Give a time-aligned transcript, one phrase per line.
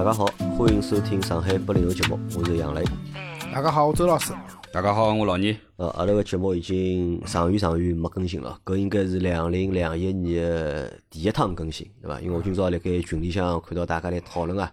[0.00, 0.24] 大家好，
[0.56, 2.82] 欢迎收听上海八零后节目，我是杨磊。
[3.52, 4.32] 大家好，我周老师。
[4.72, 5.54] 大家好，我老倪。
[5.76, 12.18] 呃，阿拉个节目已经长远长远没更新了，搿应该是两零两一年的第一趟更新，对伐？
[12.22, 14.72] 因为我今朝辣盖群里向看到大家来讨论啊，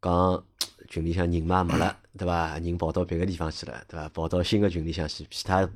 [0.00, 0.42] 讲
[0.88, 2.58] 群里向人嘛没了， 对伐？
[2.58, 4.08] 人跑到别个地方去了，对伐？
[4.10, 5.68] 跑到新个群里向去，其他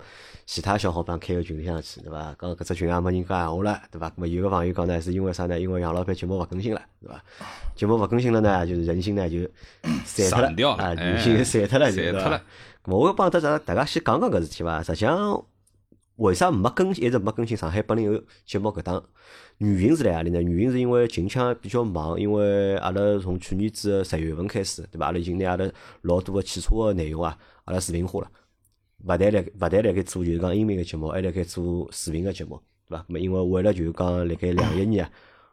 [0.47, 2.35] 其他小伙伴开个群里向去，对伐？
[2.41, 4.09] 讲搿只群也没人讲闲话了，对伐？
[4.11, 5.59] 咾么有个朋友讲呢，是因为啥呢？
[5.59, 7.23] 因为杨老板节目勿更新了，对伐？
[7.75, 9.39] 节目勿更新了呢，就是人心呢就
[10.05, 12.43] 散脱了啊，哎人心散脱了，散脱了？
[12.85, 14.83] 咾我要帮大家大家先讲讲搿事体伐？
[14.83, 15.45] 实际上，
[16.19, 19.03] 为啥没更新，一直没更新上海八零后节目搿档？
[19.59, 20.43] 原因是辣何里呢？
[20.43, 25.07] 原因是因为近腔比较忙，因为阿拉从去年子十月份开始，对伐？
[25.07, 25.71] 阿拉已经拿阿拉
[26.03, 28.31] 老多个汽车个内容啊，阿拉视频化了。
[29.05, 33.05] 勿但辣勿但辣盖做就是讲音频个节目，还辣盖做视频个节目，对伐？
[33.05, 35.09] 咾么因为为了就是讲辣盖两一年，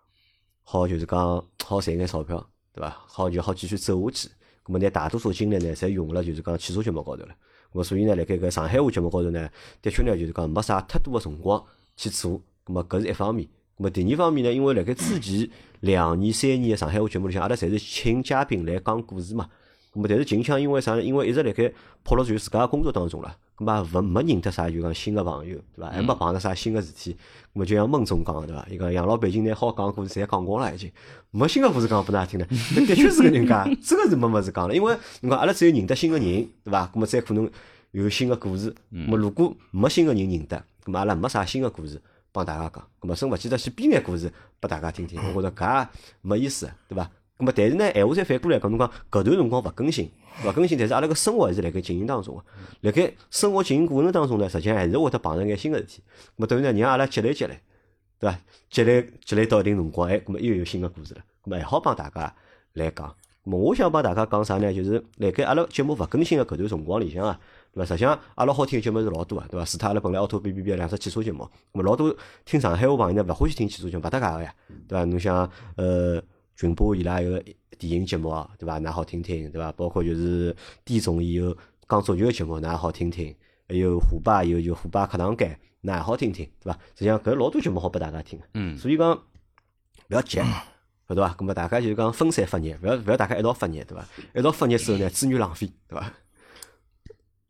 [0.64, 1.20] 好就是讲
[1.64, 2.90] 好赚眼钞票，对伐？
[3.06, 4.30] 好就好继续走下去。
[4.66, 7.36] 咾么拿大多数精力呢，侪用了就是讲汽车节目高头了。
[7.76, 9.50] 咾么所以呢，辣盖搿上海话节目高头呢，
[9.82, 11.62] 的确呢就是讲没啥太多个辰光
[11.98, 12.42] 去做。
[12.66, 13.46] 咾么搿是一方面。
[13.78, 15.50] 咾么第二方面呢，因为辣盖之前
[15.82, 19.50] 两年、三年个上海话节目里向，阿拉侪是请嘉宾来讲故事嘛。
[19.94, 21.04] 咾么但是近腔因为啥呢？
[21.04, 21.74] 因为一直辣盖
[22.06, 25.90] 泡辣就自家个工作当中了，咾么也勿没认得啥就讲新个朋友，对伐？
[25.90, 27.14] 还没碰着啥新个事体。
[27.14, 28.68] 咾么就像孟总讲个对伐？
[28.70, 30.92] 伊讲养老板已经拿好讲个故事侪讲光了，已经
[31.32, 32.46] 没新个故事讲拨㑚听了。
[32.76, 34.76] 那的确是搿能介，真个是没物事讲了。
[34.76, 36.26] 因为侬讲阿拉只有认得新个人，
[36.64, 36.90] 对伐？
[36.94, 37.50] 咾么再可能
[37.92, 38.74] 有新个故事。
[38.92, 42.02] 咾么如果没新个人认得，咾么阿拉没啥新个故事
[42.34, 42.86] 帮大家讲。
[43.00, 45.88] 咁么真勿记得去编眼故事拨大家听听，我觉着搿也
[46.22, 47.10] 没意思，对伐？
[47.38, 50.10] 咁么，但是呢，闲话再反过来讲，侬讲搿段辰光勿更新，
[50.44, 52.44] 勿更新，但是阿拉个生活还是辣盖进行当中个。
[52.82, 56.02] 辣盖生活进行过程当中呢，实际上还是会得碰着眼新个事体。
[56.02, 57.60] 咾么等于呢，让阿拉积累积累，
[58.20, 58.40] 对伐？
[58.70, 62.36] 积累积累到一定辰光，哎，咾么又有新个故事了，咾么还好帮大家
[62.74, 63.08] 来讲。
[63.46, 64.74] 咾么我想帮大家讲啥呢？
[64.74, 67.40] 就是辣盖阿拉节目勿更新个搿段辰光里向啊，
[67.72, 67.86] 对伐？
[67.86, 69.66] 实际上阿拉好听个节目是老多个，对伐？
[69.66, 74.54] 除脱阿拉本来凹凸 B B B 两只汽车节目，咾么老多听上海话朋友呢勿欢喜听汽车节目，勿搭界个呀，
[74.88, 75.06] 对伐？
[75.06, 76.22] 侬像呃
[76.56, 77.44] 群播伊拉一个
[77.78, 78.80] 电影节目啊，对伐？
[78.80, 79.72] 㑚好听听，对伐？
[79.74, 81.56] 包括就是地总伊有
[81.88, 83.36] 讲足球个节目，㑚好听听。
[83.68, 86.80] 还有虎爸有就虎爸课堂间，㑚也好听听，对伐？
[86.94, 88.46] 实际上搿老多节目好拨大家听个。
[88.54, 89.22] 嗯，所以讲勿
[90.10, 90.38] 要急，
[91.08, 91.34] 晓得伐？
[91.34, 94.06] 咁么大家就是讲分散发热，勿要勿要大家一道发热，对伐？
[94.36, 96.14] 一道发热之后呢，资源浪费，对伐？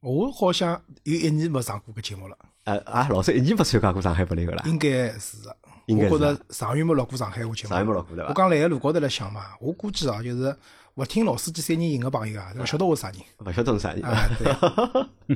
[0.06, 5.58] 我好像有一年没上过搿节目了，呃啊，老师一年没参加过上海八零个啦，应该是的。
[5.88, 7.70] 应该是我觉着上月没落过上海话节目。
[7.70, 10.56] 上月没落过对伐我讲来个路高头来想嘛，我估计啊，就是
[10.94, 13.18] 勿听老司机三人行个朋友啊，勿晓得我是啥人。
[13.40, 14.04] 勿晓得侬啥人。
[14.04, 15.36] 啊，对，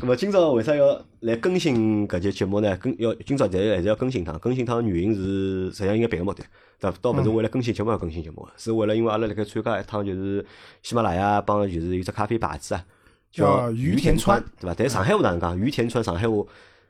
[0.00, 2.76] 那么今朝为啥要来更新搿节节目呢？
[2.76, 6.44] 更要今朝侪还是要更新趟，更新趟原因是实际上应该别个目的，
[6.78, 6.96] 对伐？
[7.00, 10.44] 倒勿是为了更新节目而更新节目，是为了因为阿拉辣盖参加一趟就是
[10.82, 12.82] 喜马拉雅帮就是有只咖啡牌子啊，
[13.32, 14.74] 叫于于田川川，对伐？
[14.78, 15.58] 但上海话哪能讲？
[15.58, 16.46] 于田川上海话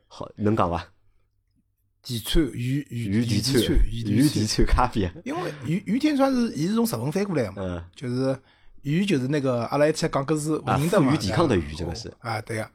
[0.08, 0.84] 好能讲伐？
[2.02, 4.66] 地川于于于田川川，于于田田川。
[4.66, 8.36] 咖啡啊，因为于于田川是伊是从日文翻过来个嘛，嗯就是
[8.82, 12.68] 于就是那个阿拉一起讲搿是啊富于抵抗的于这个是啊，对个，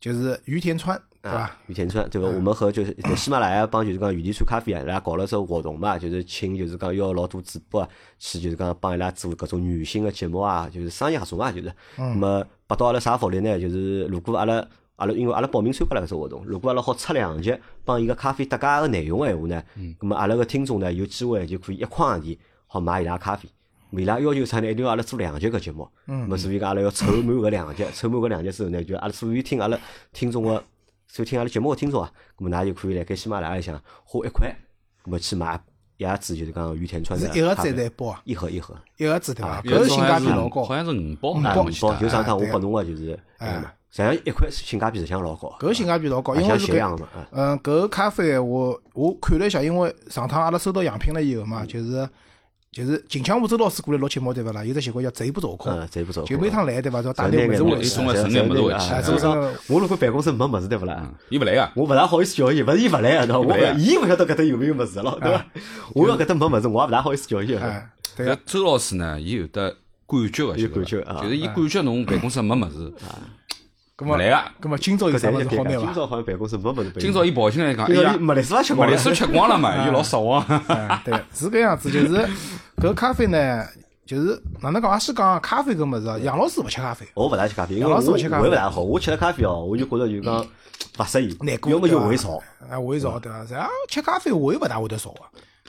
[0.00, 1.38] 就是于田川，对伐？
[1.38, 2.28] 啊，于田村对伐？
[2.28, 11.72] 我们和就是在喜马拉雅帮就是讲雨田村咖啡啊，伊拉搞了只活动嘛，就是请就是讲要老多主播啊，去就是讲帮伊拉做搿种女性的节目啊，就是商业合作嘛，就是。
[11.96, 13.58] 那么拨到阿拉啥福利呢？
[13.58, 19.62] 就是如果阿拉阿拉因为阿拉报名参加了搿只活动，如果阿拉好出两集帮伊个咖啡搭界个内容个闲话呢，
[20.00, 22.36] 那么阿拉个听众呢有机会就可以一块洋钿
[22.66, 23.48] 好买伊拉咖啡。
[23.90, 24.70] 伊拉要求啥呢？
[24.70, 25.88] 一定要阿拉做两集搿节目。
[26.08, 26.28] 嗯。
[26.28, 29.78] 么所以讲阿拉要凑满搿两集，凑满搿两集之后呢，就阿拉所有听阿拉
[30.12, 30.62] 听众个，
[31.08, 33.74] 所有听阿拉节目个听众啊，咁么㑚就可以辣盖喜马拉雅里向
[34.04, 34.54] 花一块，
[35.04, 35.58] 咁么去买
[35.96, 38.20] 一盒子就是讲于田川的是一盒子一包啊？
[38.24, 38.76] 一盒一盒。
[38.98, 39.60] 一盒子对伐？
[39.62, 40.62] 搿性价比老高。
[40.62, 40.76] 好。
[40.76, 41.62] 像是五包，五啊，包。
[41.62, 41.96] 五包。
[41.96, 47.28] 就上趟我拨侬个就是哎那个嘛，实际上一块性价比实际上老高，搿性价比老高，啊像因为是搿血样的嘛，啊。
[47.32, 52.08] 嗯，搿个咖啡我我看了一下，因为上趟阿拉收到样品了以后嘛，就是
[52.78, 54.64] 就是近腔我周老师过来录节目对勿啦？
[54.64, 56.24] 有只习惯叫贼不走空，嗯，这不走。
[56.24, 57.02] 就每趟来对伐？
[57.02, 59.36] 要打带点物事回去送了剩眼物事回去啊，这个上
[59.66, 61.12] 我如果办公室没物事对勿啦？
[61.28, 65.44] 伊勿来啊，我勿大好意思叫伊，勿是伊勿来啊，喏，我伊勿晓得搿搭有没有物事咯，对伐？
[65.92, 67.58] 我要搿搭没物事，我也勿大好意思叫伊
[68.16, 69.74] 对个，周老师呢，伊有得
[70.06, 72.92] 感觉个，有感觉啊就是伊感觉侬办公室没物事，
[73.98, 74.50] 葛末勿来个。
[74.60, 75.92] 葛末今朝有搿啥物事好拿今？
[75.92, 76.92] 朝好像办公室没物事。
[77.00, 80.40] 今朝伊跑进来讲，哎呀麦丽斯拉吃光了，麦丽素吃光了嘛，伊老失望。
[80.68, 82.28] 哎，对，是搿样子，就是
[82.76, 83.66] 搿咖啡呢，
[84.06, 84.96] 就是哪能讲啊？
[84.96, 90.46] 先讲咖啡搿物事啊，杨老师勿吃咖啡，我勿大吃咖啡，因为杨我老师勿吃咖啡胃勿大好，我吃了咖啡哦，我就觉着就讲
[91.00, 92.40] 勿适宜难，过要么就胃少。
[92.70, 93.44] 啊，胃少对伐？
[93.50, 95.22] 然后吃咖啡胃勿大会得少个，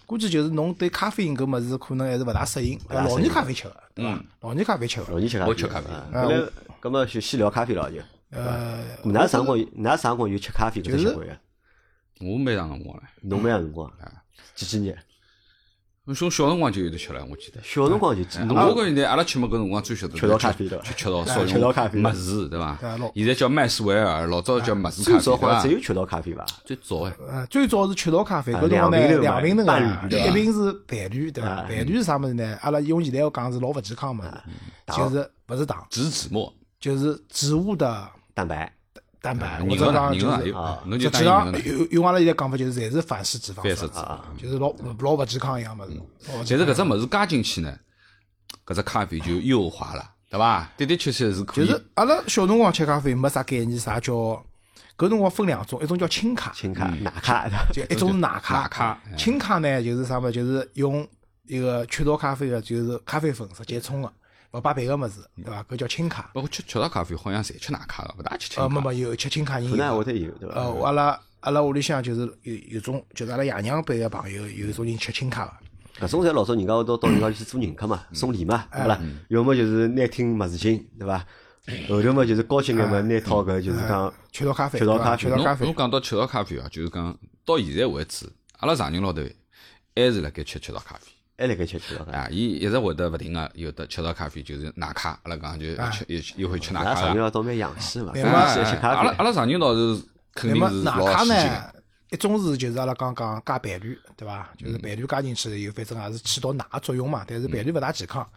[0.05, 4.19] 估计就是侬对咖啡因搿物事可能还是勿大适应，老年咖啡吃个，对伐？
[4.41, 6.23] 老年咖啡吃个，老年吃咖啡，我吃咖啡啊
[6.79, 7.97] 搿么就先聊咖啡了就。
[8.31, 9.65] 呃，㑚啥辰光有？
[9.65, 11.39] 㑚啥辰光有吃咖啡搿只习惯呀？
[12.21, 13.91] 我蛮长辰光了，侬蛮长辰光，
[14.55, 14.97] 几几年？
[16.05, 17.61] 我从小辰光就有得吃了，我记得。
[17.63, 18.39] 小辰光就记。
[18.39, 22.77] 侬我觉现在阿拉吃么搿辰光最晓得吃到咖啡对伐就吃到哎少吃到咖啡用麦子对伐？
[23.13, 25.71] 现在叫麦斯维尔，老早叫麦子咖啡最早好像只？
[25.71, 26.43] 有吃到咖啡伐？
[26.65, 31.49] 最早哎，呃，最早是吃到咖啡，啊搿辰光呢两瓶头两瓶头伴啊，侣对伐一瓶是伴侣，对伐？
[31.49, 32.57] 啊伴侣是啥物事呢？
[32.61, 34.29] 阿拉用现在要讲是老勿健康物事，
[34.87, 38.09] 就是勿是糖，植脂末，就是植物的
[38.39, 38.73] 蛋白
[39.21, 40.27] 蛋白，或人个者讲就是。
[40.27, 41.51] 啊有，侬就实际上。
[41.65, 46.01] 用用阿拉现在讲法就是侪是反式脂肪酸反式脂啊，就是老老勿健康一样物事。
[46.23, 47.77] 但是搿只物事加进去呢，
[48.65, 50.69] 搿只咖啡就优化了，对伐？
[50.77, 51.67] 的的确确是可以。
[51.67, 54.13] 就是阿拉小辰光吃咖啡没啥概念，啥叫
[54.97, 58.61] 搿辰光分两种，一种叫轻咖，轻咖、奶咖，就一种是奶咖。
[58.61, 60.31] 奶咖哎轻咖呢就是啥么？
[60.31, 61.05] 就是用
[61.45, 64.13] 一个雀巢咖啡的，就是咖啡粉直接冲的，
[64.51, 65.63] 勿摆别个物事，对伐？
[65.63, 66.31] 搿叫轻卡。
[66.33, 68.81] 包括吃吃到咖啡，好像侪吃奶咖个，勿大吃清呃，没。
[68.81, 70.03] 没有吃轻咖人可能还有会。
[70.05, 70.55] 得有对伐？
[70.55, 76.07] 呃，阿拉阿拉屋里向就是有有种，就是阿拉爷娘辈个朋友，有种人吃轻卡个。
[76.07, 78.99] 搿种侪老早人家会到到人家去做人客嘛，送礼嘛，对伐？
[79.27, 81.25] 要么就是拿听物事情，对伐？
[81.87, 85.75] 后头嘛就是高兴眼嘛，拿套搿就是讲吃到咖啡，吃到咖啡雀巢咖啡侬侬。
[85.77, 87.15] 讲到吃到咖啡啊，就是讲
[87.45, 89.21] 到现在为止，阿拉常人老头
[89.95, 91.11] 还是辣盖吃吃到咖啡。
[91.39, 91.95] 还辣盖吃吃。
[92.11, 97.07] 啊，伊一直会得勿停个有的吃到咖啡，就是奶咖，阿拉讲就吃又又会吃奶咱咖个。
[97.07, 98.89] 上要倒蛮洋气嘛，对搿嘛是吃咖。
[98.89, 100.03] 阿拉阿拉常人倒是
[100.33, 101.73] 肯那么定是老奶咖呢
[102.11, 104.49] 一种是就是阿拉刚讲加伴侣，对伐？
[104.57, 107.23] 就是伴侣加进去以后，反正也是起到奶个作用嘛。
[107.25, 108.27] 但是伴侣勿大健康。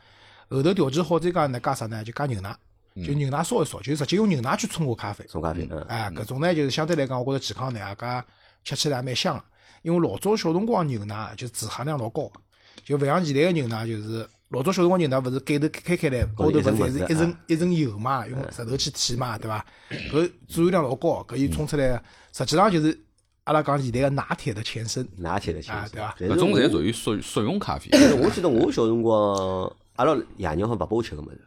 [0.50, 2.04] 后头调制好再加呢，加啥呢？
[2.04, 2.54] 就加牛奶，
[2.96, 5.24] 就牛奶烧一烧，就直接用牛奶去冲个咖啡。
[5.26, 8.22] 冲咖啡，嗯，哎，搿种呢，就是相对来讲，我觉着健康呢，也加
[8.62, 9.44] 吃起来也蛮香个。
[9.80, 12.40] 因为老早小辰光牛奶就脂含量老高个，
[12.84, 19.64] 就勿像现在个牛奶，就是老早小辰光牛奶勿是盖头开开来，高头勿是侪是一层一层油嘛，用石头去提嘛，对伐？
[20.10, 22.02] 搿含量老高，搿伊冲出来，
[22.32, 22.98] 实际上就是
[23.44, 25.06] 阿拉讲现在个拿铁的前身。
[25.16, 25.88] 拿铁的其实啊
[26.18, 27.88] 对伐搿种侪属于速速溶咖啡。
[28.16, 31.40] 我记得我小辰光，阿拉爷娘好勿拨我吃搿物事，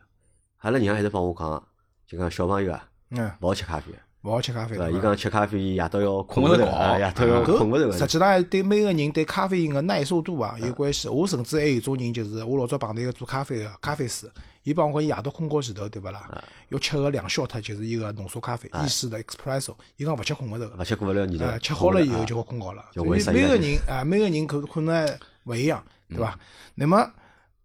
[0.60, 1.64] 阿拉娘还是帮我讲，
[2.08, 3.92] 就讲小朋友啊，嗯，勿好吃咖啡，
[4.25, 4.75] 勿好吃咖啡。
[4.75, 6.66] 对伊讲吃咖啡夜到要困勿着，
[6.98, 7.98] 夜到要困勿着个。
[7.98, 11.07] 实际上对每个人对咖啡因个耐受度啊有关系。
[11.07, 14.30] 我甚至还有种人，就是我老早碰到一个做咖啡个咖啡师，
[14.63, 16.27] 伊帮我讲，伊夜到困觉前头，对勿啦？
[16.69, 20.75] 要吃个两 shot 就是一个浓缩咖啡，意式的 espresso，伊讲勿吃困勿着个。
[20.75, 22.83] 勿吃困勿了你呃，就吃好了以后就好困觉了。
[22.92, 26.38] 就所以会适应了每个人啊，每个人可可能还勿一样，对伐？
[26.74, 27.07] 那么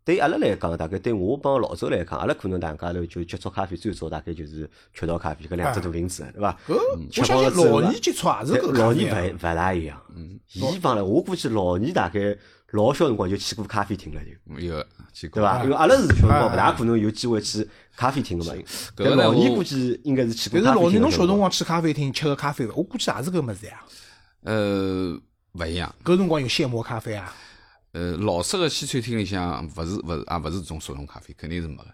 [0.04, 6.58] 对阿拉来讲，大概对我帮老周来讲，阿拉可能大家头就接触咖啡最早大概就是雀巢咖啡搿两只大瓶子，对伐？
[6.66, 8.92] 搿吃我相信饱了之后老年接触也是搿老。
[8.92, 12.36] 年勿勿大一样，嗯伊帮了我估计老年大概
[12.70, 14.20] 老小辰光就去过咖啡厅了，
[14.58, 15.62] 就有去过对伐？
[15.64, 18.54] 因为阿拉是小辰光啊勿大可能有机会去咖啡厅个嘛。
[18.96, 23.82] 但老年估计应该是去过但是老年侬小辰光去咖啡厅吃个咖啡，我估计也是搿物事呀。
[24.44, 25.20] 呃
[25.52, 25.94] 勿一样。
[26.02, 27.34] 搿辰光有现磨咖啡啊，
[27.92, 31.84] 呃，老式个西餐厅里向勿是勿是也勿是这种速溶咖啡，肯定是没个，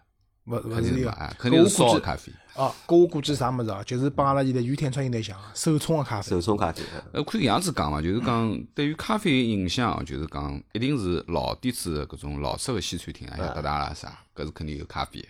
[0.44, 2.32] 勿勿是有肯定是烧搿我估计的咖啡。
[2.54, 3.82] 哦，搿我估计啥物事啊？
[3.84, 6.30] 就是帮阿拉现在雨天穿现在像手冲个咖啡。
[6.30, 6.82] 手冲咖啡，
[7.12, 15.28] 呃，可以搿样子讲嘛，就是讲对于咖啡影响啊，就是讲一定是老底子个搿种老式个西餐厅啊，像达达啦啥，搿是肯定有咖啡个。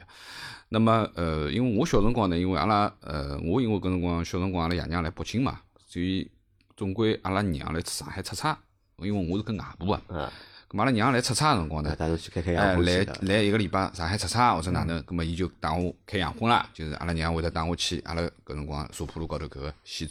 [0.68, 6.28] 那么呃，因为我小辰光呢，因为阿拉呃，我因为搿辰光小辰光阿拉爷娘来北京嘛，所以
[6.76, 8.58] 总归阿拉娘来上海出差，
[8.98, 10.32] 因为我是跟外婆啊，啊，
[10.68, 13.06] 咁阿拉娘来出差个辰光呢那，带侬去开开哎，来。
[13.22, 20.08] 来一个礼拜上海出差或者哪能，咁么伊就带我开洋荤啦，就是阿拉娘会得带我去阿拉搿辰光茶铺路高头搿个西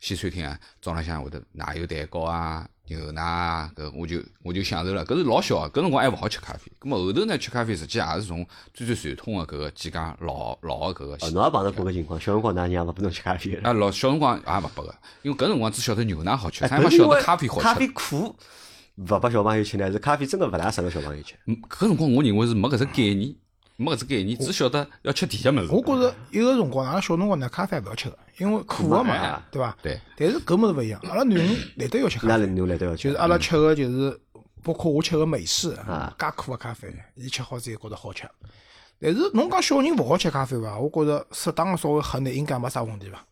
[0.00, 5.04] 西餐厅啊，早浪向会得奶油蛋糕啊、牛奶啊，搿我就我就享受了。
[5.04, 6.72] 搿是老小个，搿辰光还勿好吃咖啡。
[6.80, 11.34] 咁么后头呢，吃咖啡实际也是从最最传统个搿个几家老老个搿个哦，西。
[11.34, 13.68] 侬也碰到过搿情况，小辰光㑚娘勿拨侬吃咖啡的。
[13.68, 17.62] 啊，老小辰光也勿拨个，因为搿辰光只晓得牛奶好吃，哎啥也没晓得咖啡好吃。
[17.62, 18.34] 咖啡苦，
[18.96, 21.34] 勿拨小朋友吃呢，是咖啡真个勿大适合小朋友吃。
[21.46, 23.34] 嗯搿辰光我认为是没搿只概念，
[23.76, 25.72] 没搿只概念，只晓得要吃甜个物事。
[25.72, 29.76] 我觉着有个辰光，阿拉小辰光呢，咖啡也勿要吃个，因为苦个嘛嘛，对伐？
[29.82, 29.98] 对。
[30.16, 32.46] 但是搿物事勿一样，阿拉囡恩难得要吃咖啡，
[32.96, 34.20] 就是阿拉吃个就是，
[34.62, 38.28] 包括我吃个美式啊加苦个咖啡，伊吃好之后觉着好吃。
[39.00, 40.78] 但是侬讲小人勿好吃咖啡伐？
[40.78, 43.24] 我觉着适当个稍微喝眼应该没啥问题伐？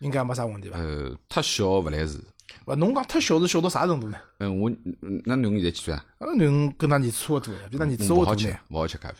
[0.00, 0.78] 应该没啥问题伐？
[0.78, 2.20] 呃，太小勿来事。
[2.66, 4.18] 勿，侬讲太小是小到啥程度呢？
[4.38, 4.70] 嗯，我
[5.02, 6.04] 嗯那侬现在几岁啊？
[6.18, 9.16] 阿拉囡恩跟㑚儿子差勿多呀，比㑚儿子稍勿好吃微大呢。，勿好吃咖啡，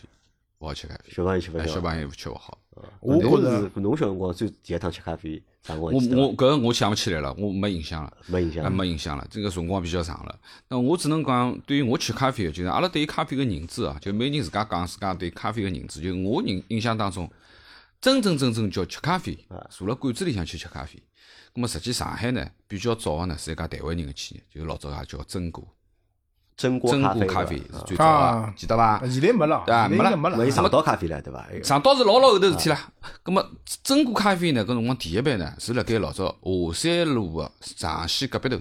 [0.59, 1.11] 勿好吃咖啡。
[1.11, 1.73] 小朋友吃勿哎，消。
[1.75, 2.57] 小朋友吃勿好。
[3.01, 8.07] 我觉侬着是侬小辰光最第一趟吃咖啡啥辰光我记得伐我搿个我想勿起来了，我没印象了。
[8.07, 8.71] 啊，没印象。
[8.71, 10.39] 没印象了，这个辰光比较长了。
[10.69, 15.99] 那我只能讲，对于我吃咖啡，就是阿拉对于咖啡个认知啊，就每人自家讲自家对咖啡个认知。
[16.01, 17.29] 就我印印象当中，
[17.99, 19.37] 真真正正叫吃咖啡，
[19.69, 21.01] 坐辣馆子里向去吃咖啡。
[21.53, 25.67] 咁么实际上海呢，比较早个呢是一家台湾人个企业，就老早也叫真果，
[26.57, 28.99] 榛果真咖啡果咖啡是最早个啊，记得伐？
[29.07, 30.49] 现在没了，对啊现在应该没了没有。
[30.49, 31.39] 上岛咖啡了，对伐？
[31.51, 32.93] 哎上岛是老老后头事体啦。
[33.23, 33.51] 咁么
[33.83, 38.55] 真果咖啡呢，搿辰光第一杯呢是辣盖老早华山路个上戏隔壁头，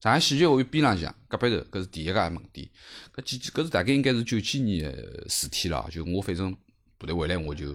[0.00, 2.68] 上海戏剧学院边浪向隔壁头，搿是第一家门店。
[3.14, 6.54] 搿几搿是大概应该是九几年个事体了，就我反正
[6.98, 7.72] 部队回来我就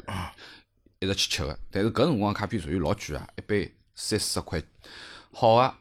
[0.99, 1.57] 一直去吃个。
[1.71, 4.61] 但是搿辰光咖啡属于老贵啊，一杯三四十块，
[5.31, 5.77] 好啊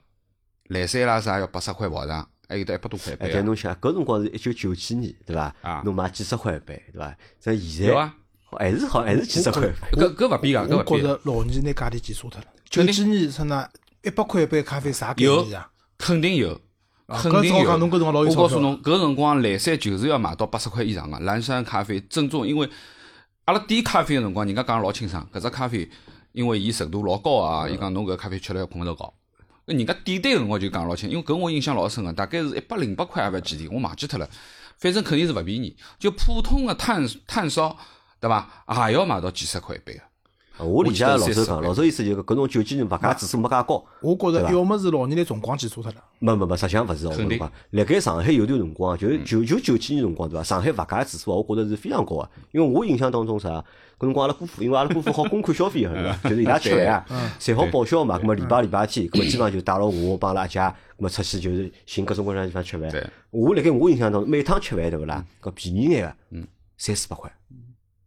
[0.69, 5.83] 蓝山啦啥要八十块跑上，还有得一百多块一哎，杯侬想，搿辰光是一九九几年，对伐啊？
[5.85, 7.17] 侬买几十块一杯，对伐？
[7.41, 8.15] 像现在有啊，
[8.59, 10.03] 还是好，还是几十块一杯。
[10.03, 11.09] 搿搿勿变个，搿我勿变个。
[11.09, 12.47] 觉着老年拿价钿记错脱了。
[12.69, 13.69] 九几年出那
[14.03, 15.71] 一百块一杯咖啡啥概有念啊？
[15.99, 16.61] 肯定有，
[17.07, 17.57] 啊肯定有。
[17.57, 22.69] 搿照讲侬搿辰光老有钞票我告诉侬，搿辰光蓝山就是要买到八十块以上个蓝山咖啡正宗，因为
[23.45, 25.89] 阿拉点咖啡个辰光，人家讲得老清爽，搿只咖啡
[26.33, 28.95] 因为伊纯度老高啊，伊讲侬搿咖啡吃了要困勿着。
[28.95, 34.29] 搿人家点单个辰光就讲老清，因为搿我印象老深个，大概是一百零八块也勿几钿，我忘记脱了。
[34.79, 37.77] 反正肯定是勿便宜，就普通个炭炭烧，
[38.19, 38.51] 对伐？
[38.89, 40.01] 也要卖到几十块一杯个。
[40.59, 43.83] 啊我理解老周讲，老周意思就是搿种九几年物价指数没介高。
[44.03, 46.05] 我觉着要么是老年人辰光记错脱了。
[46.19, 47.11] 没没没，实际上勿是哦。
[47.11, 50.43] 我肯定跟侬讲，辣盖上海有段辰光，就是九九九几年辰光对伐？
[50.43, 52.29] 上海物价指数啊，我觉着是非常高个。
[52.51, 53.65] 因为我印象当中啥，
[54.03, 56.19] 搿辰光阿拉姑父，因为阿拉姑父好公款消费个，对伐？
[56.29, 57.07] 就是伊拉吃饭啊，
[57.39, 58.19] 侪好报销嘛。
[58.19, 63.13] 搿么礼拜礼拜天，葛末基本上就带牢我帮阿拉阿姐，葛末出去就是寻各种各样地方吃对饭。
[63.31, 65.25] 我辣盖我印象当中，每趟吃饭对勿啦？
[65.41, 67.31] 搿便宜眼个，嗯，三四百块，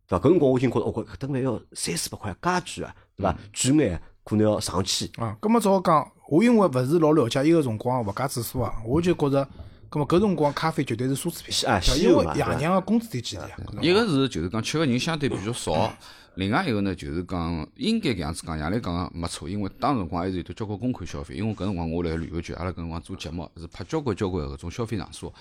[0.10, 0.28] 对伐？
[0.28, 2.38] 搿辰光我已经觉着，哦，搿顿饭要三四百块，介
[2.82, 3.38] 贵啊，对伐？
[3.54, 5.08] 贵眼可能要上千。
[5.16, 9.48] 啊，葛么照讲，我因为勿是老了解伊个辰光物价指数啊，我就觉着，
[9.90, 13.50] 葛么搿辰光咖啡绝对是奢侈品，啊对因为爷娘个工资低几钿啊？
[13.82, 15.94] 一个是就是讲吃个人相对比较少，
[16.36, 25.34] 另外一个呢就是讲应该搿样子讲，杨澜讲个没错，因为当时辰光还是有得交关公款消费，因为搿辰光我辣旅游局，阿拉搿辰光做节目是拍交关交关搿种消费场所，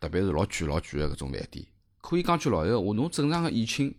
[0.00, 1.64] 特别是老贵老贵个搿种饭店，
[2.00, 3.94] 可以讲句老实闲话，侬正常个宴请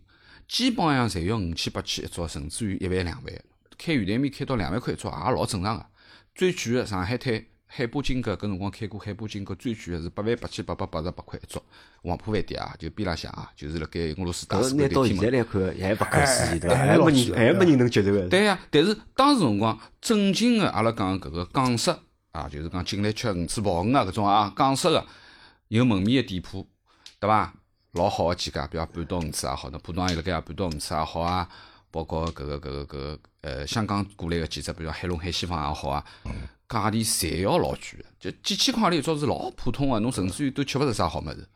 [0.47, 3.33] 基本上侪要五千八千一桌，甚至于一万两万，
[3.77, 5.85] 开圆台面开到两万块一桌也老正常个。
[6.33, 11.63] 最贵个上海滩海波金阁搿辰光开过海波金阁，最贵个是八万八千八百八十八块一桌，
[12.03, 15.29] 黄浦饭店啊，就边浪向啊，就是辣盖俄罗斯大搿使拿到现在。
[15.29, 16.75] 来看，还不可思议，对伐？
[16.75, 18.27] 哎还没人，还没人能接受个。
[18.27, 21.95] 对呀、但是当时辰光正经个阿拉讲搿个港式
[22.33, 25.05] 啊，就是讲进来吃鱼翅鲍鱼啊搿种啊港式个
[25.69, 26.67] 有门面个店铺，
[27.21, 27.53] 对伐？
[27.93, 31.47] 老好个几家，比如半岛五次也好，那浦东也有辣盖啊半岛鱼翅也好啊，
[31.89, 36.05] 包括搿个搿个搿个呃香港过来个几只，比如海龙海西坊也好啊，
[36.71, 41.47] 价钿侪要老贵个，就几千块钿一桌是老普通个，侬甚至于都吃勿着啥好物事。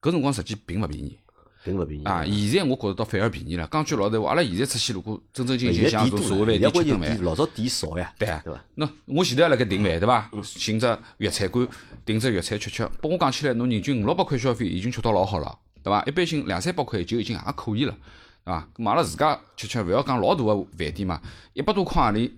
[0.00, 1.18] 搿辰光实际并勿便宜。
[1.64, 3.66] 并勿便宜啊，现在我觉着倒反而便宜了。
[3.72, 8.64] 讲句老实话，阿拉现在出去如果正正经经像店多了，种社会饭店吃顿饭，老早店少呀，对啊对伐？
[8.74, 10.30] 那我现在也辣盖订饭对伐？
[10.42, 11.66] 寻只粤菜馆，
[12.04, 12.86] 订只粤菜吃吃。
[13.00, 16.02] 拨我讲起来，侬人均五六百块消费已经吃到老好了，对伐？
[16.04, 17.96] 一般性两三百块就已经也可以了，
[18.44, 18.68] 对伐？
[18.76, 21.18] 咁阿拉自家吃吃，勿要讲老大个饭店嘛，
[21.54, 22.30] 一百多块钿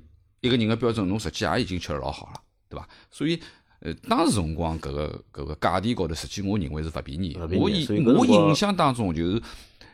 [0.46, 2.88] 一个人个标准，侬实际也已经吃了老好了，对伐？
[3.10, 3.40] 所以。
[3.80, 9.40] 呃，当时辰光搿个搿个价钿高头，实际我认为是勿便宜我印我印象当中就是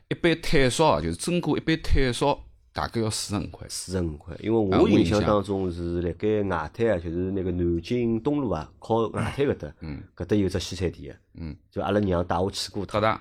[0.09, 2.39] 一杯炭烧啊，就是真锅一杯炭烧
[2.73, 3.67] 大概要四十五块。
[3.69, 13.21] 四十五块，因为啊我印象当中是辣盖外滩啊，就是那个南京东路啊，靠外滩搿搭，嗯搿搭有只西餐店嗯，就阿拉娘带我去过一趟。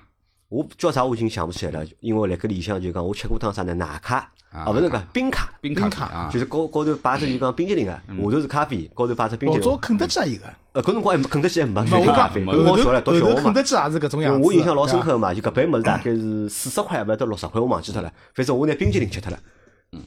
[0.52, 3.72] 我叫啥我已经想不起来了，因为辣盖里向就讲我吃过趟啥呢？
[3.72, 4.16] 奶咖
[4.50, 9.66] 啊啊，勿是个冰咖，冰冰卡卡啊，就是高高头摆只就讲冰激凌个，下头是咖啡，高头摆只冰激凌。
[9.66, 11.74] 老早肯德基也有个，呃，搿辰光还没肯德基还没
[12.12, 13.42] 咖啡，没搿辰光小了，读后小学嘛。
[13.44, 14.46] 肯德基也是搿种样子。
[14.46, 18.12] 我印象老深刻嘛，就搿杯物事大概是四十块，还勿到六十块，我忘记脱了。
[18.34, 19.38] 反正我拿冰激凌吃脱了，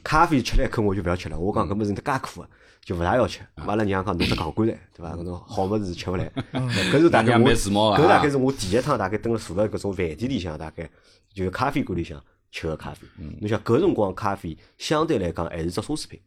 [0.04, 1.36] 咖啡吃了一口我就勿要吃了。
[1.36, 2.48] 我讲搿物事介苦个，
[2.86, 3.40] 就勿大要吃。
[3.56, 5.16] 阿拉娘讲侬只戆棺材，对伐？
[5.16, 6.30] 搿种好物事吃勿来。
[6.52, 7.50] 搿是大概娘我，
[7.98, 10.88] 搿大概是我第一趟大概蹲辣坐辣搿种饭店里向，大概
[11.34, 13.04] 就是咖啡馆里向吃个咖啡。
[13.40, 16.20] 侬想搿辰光咖啡相对来讲还是只奢侈品。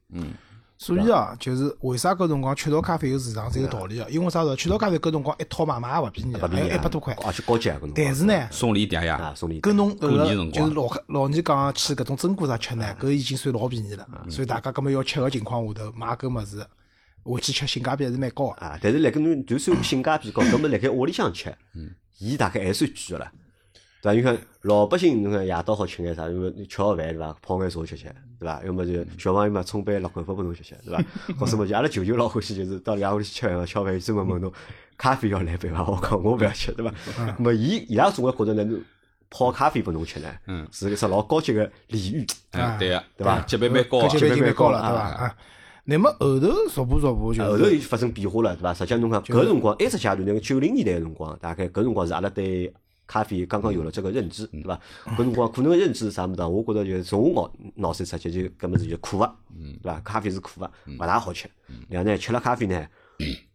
[0.80, 4.56] 所以啊，就是为啥搿辰光雀巢咖啡有市场是有道理个，因为啥子？
[4.56, 7.14] 雀巢咖啡搿辰光一套买卖也勿便宜啊，还有勿便宜啊一百多块。
[7.26, 7.78] 而且高级啊。
[7.94, 14.08] 但是呢，送礼嗲啊，呀，送礼跟侬搿个过年辰光就是老老年讲去搿种珍果啥吃呢，搿已经算老便宜了。
[14.30, 16.66] 所以大家搿么要吃个情况下头买搿物事，
[17.24, 18.66] 回去吃性价比还是蛮高个。
[18.66, 21.54] 啊，但是辣盖侬就算性价比高，搿么辣盖屋里向吃，
[22.20, 23.30] 伊大概还算贵个啦。
[24.01, 24.13] 对伐？
[24.13, 26.27] 你看老百姓，侬看夜到好吃眼啥？
[26.29, 27.36] 因为吃好饭对伐？
[27.41, 28.03] 泡眼茶吃吃，
[28.39, 28.62] 对伐？
[28.65, 31.03] 要么就小朋友嘛，冲杯乐口福拨侬吃吃，对伐？
[31.39, 34.51] 或者么就阿拉舅舅老欢喜，就是到爷屋里去吃饭，吃好饭专门问侬
[34.98, 35.84] 咖啡要来杯伐？
[35.84, 36.94] 我讲我勿要吃，对伐？
[37.38, 38.82] 那么伊伊拉总归觉着呢，侬
[39.29, 42.25] 泡咖啡拨侬吃呢，嗯是一只老高级个礼遇。
[42.51, 45.01] 哎，对个，对伐级别蛮高级别蛮高了，对伐？
[45.25, 45.38] 啊，
[45.84, 48.74] 那么后头逐步逐步就后头是又发生变化了，对伐？
[48.74, 52.74] 实际上侬看搿辰光，埃只阶段，那个九零年代个辰光，大概搿辰光是阿拉对
[53.10, 54.80] 咖啡刚刚有了这个认知，对伐？
[55.04, 56.48] 搿辰光可能认知是啥物事啊？
[56.48, 59.36] 我觉着就是从我脑脑髓出去就搿物事就苦个，
[59.82, 60.00] 对伐？
[60.01, 61.50] 咖啡是苦个，勿大好吃。
[61.89, 62.88] 然后呢，吃了咖啡呢，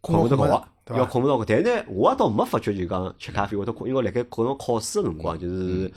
[0.01, 1.63] 困勿着觉要困勿着觉。
[1.63, 5.89] 但是呢，我也倒没发觉就讲吃咖啡会得困，因为辣盖搿辰考试个辰光，就是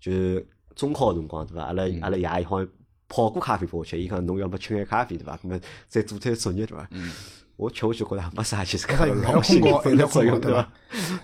[0.00, 0.44] 就是
[0.74, 1.62] 中考个辰光，对伐？
[1.62, 2.68] 阿拉阿拉爷好像
[3.06, 5.36] 泡过咖啡拨我吃，伊讲侬要么吃眼咖啡，对伐？
[5.36, 6.88] 咾么再做点作业，对伐？
[7.56, 10.68] 我吃下去觉着没啥，其实没啥用老心要困觉分的作用，对伐？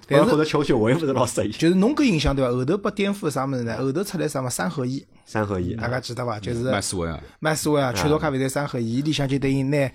[0.07, 1.51] 但是觉着吃下去我也勿是老适应。
[1.53, 2.51] 就是侬搿印象对伐？
[2.53, 3.77] 后头被颠覆啥物事呢？
[3.77, 6.39] 后头出来啥么三合一，三合一，大家记得伐？
[6.39, 9.91] 就是麦斯威尔，麦斯威尔，雀巢咖啡在三合一，伊里向就等于拿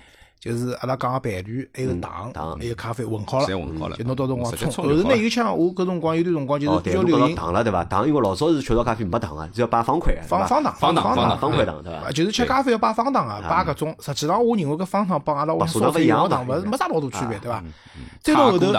[0.46, 4.72] 就是阿拉讲个伴侣，还有糖，糖还有咖啡混好了，侪混好了就侬到辰光冲。
[4.72, 7.84] 后头呢，有像我搿辰光有段辰光就是比较流行糖了，对伐？
[7.86, 12.12] 糖因为老早是雀巢咖啡没糖个，只要摆方块方方糖，方糖方方糖方块糖，对伐啊，？
[12.12, 13.96] 就是吃咖啡要摆方糖啊，摆搿种。
[14.00, 17.64] 实际上，我认为搿方糖帮阿拉屋里白砂烧一样糖勿是没啥老大区别，对伐？
[17.66, 18.72] 嗯再到后头，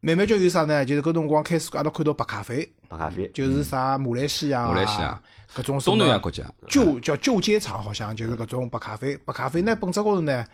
[0.00, 0.84] 慢慢叫有啥呢？
[0.84, 5.18] 就是搿辰光开始阿拉看到白咖啡，白咖啡，就是啥马来西亚啊、马来西亚
[5.54, 9.16] 搿种什东南亚国家，旧叫旧街厂，好像就是搿种白咖啡。
[9.24, 10.44] 白咖啡呢，本质高头呢，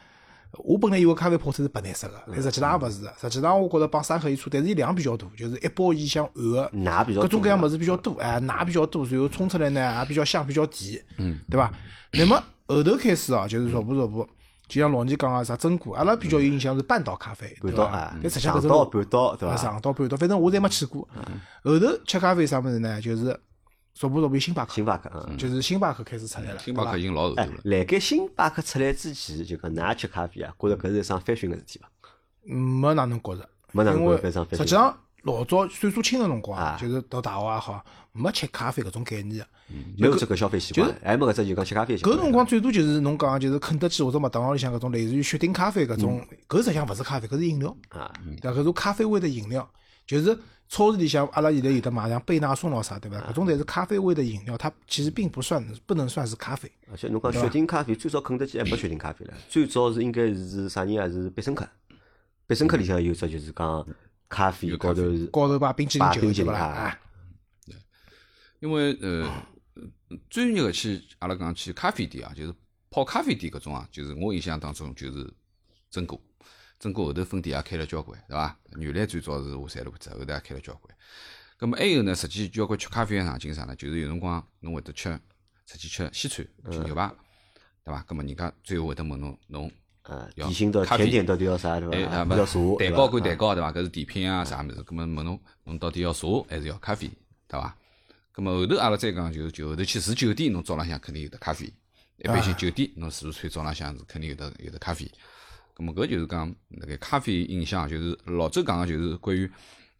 [0.58, 3.12] 我本来以为咖啡泡出是白颜色个，但实际上也勿是个。
[3.18, 11.72] 实际上我觉着帮三合一差，但是伊量比较大，就是一包伊像含个奶比较多各种各样物事比较多，哎，奶比较多，然后冲出来呢也比较香，比较甜，嗯，对伐？
[12.12, 14.28] 那么后头开始哦，就是逐步逐步，
[14.68, 18.18] 就像老倪讲个啥榛果，阿拉比较有印象是半岛咖啡，对伐半岛啊？
[18.22, 19.56] 但实际上搿半岛，对啊伐？
[19.56, 21.08] 上岛半岛，反正我侪没去过。
[21.64, 23.00] 后头吃咖啡啥物事呢？
[23.00, 23.38] 就是
[24.02, 25.38] 逐步逐步星巴克，星巴克，嗯。
[25.38, 31.88] 就是星巴克开始出来了，星巴克已经老后头哎了，，辣盖星巴克出来之前，就讲㑚吃咖啡啊，觉着搿是一桩翻新个事体伐？
[32.48, 39.46] 嗯没哪能觉着，没哪能因为觉着实际上老早岁数轻个辰光啊，就是读大学也好，没吃咖啡搿种概念个。
[39.96, 42.16] 没有这个消费习惯，还没搿只就讲吃咖啡习惯。
[42.16, 48.58] 搿辰光最多就是侬讲就是肯德基或者麦当劳里向搿种类似于雪顶咖啡搿种，搿实际上勿是咖啡，搿是饮料，啊，对伐？
[48.58, 49.70] 搿种咖啡味的饮料，
[50.04, 50.36] 就是
[50.72, 53.18] 超市里向阿拉现在有的买像贝纳颂咯啥，对伐？
[53.28, 56.72] 搿种侪是咖啡味的饮料，它其实并不算不能算是咖啡。
[56.90, 61.06] 而且侬讲雪顶咖啡，最早肯德基还没雪顶咖啡了，最早是应该是啥人啊？
[61.06, 61.68] 是必胜客，
[62.46, 63.86] 必胜客里向有只就是讲
[64.30, 66.32] 咖啡高头是高头把冰淇淋摆球对伐啦？
[66.32, 66.98] 冰淇淋啊啊，
[68.60, 69.30] 因为呃，
[70.30, 72.54] 专业个去阿拉讲去咖啡店啊，就是
[72.88, 75.30] 泡咖啡店搿种啊，就是我印象当中就是
[75.90, 76.18] 真果，
[76.82, 78.58] 榛果后头分店也开了交关，对伐？
[78.76, 80.92] 原来最早是华山路子，后头也开了交关。
[81.56, 83.76] 咁么还有呢，实际交关吃咖啡个场景啥呢？
[83.76, 85.16] 就是有辰光侬会得吃
[85.64, 87.08] 出去吃西餐，吃牛排，
[87.84, 88.04] 对伐？
[88.08, 89.70] 咁么人家最后会得问侬侬
[90.02, 92.16] 呃，要点心到咖啡甜点到底要啥对哎，伐？
[92.16, 93.70] 啊，比较茶，蛋糕归蛋糕对伐？
[93.70, 97.08] 搿是甜品啊啥物事，葛么问侬侬到底要茶还是要咖啡，
[97.46, 97.76] 对伐？
[98.32, 101.72] 葛么后头阿拉再讲就是就后头去住酒店，侬早浪向肯定有得咖啡。
[102.16, 105.08] 一般性酒店侬住餐早浪向是肯定有得有得咖啡。
[105.74, 109.50] 葛么搿就是讲那个咖啡影响，就是老周讲个就是关于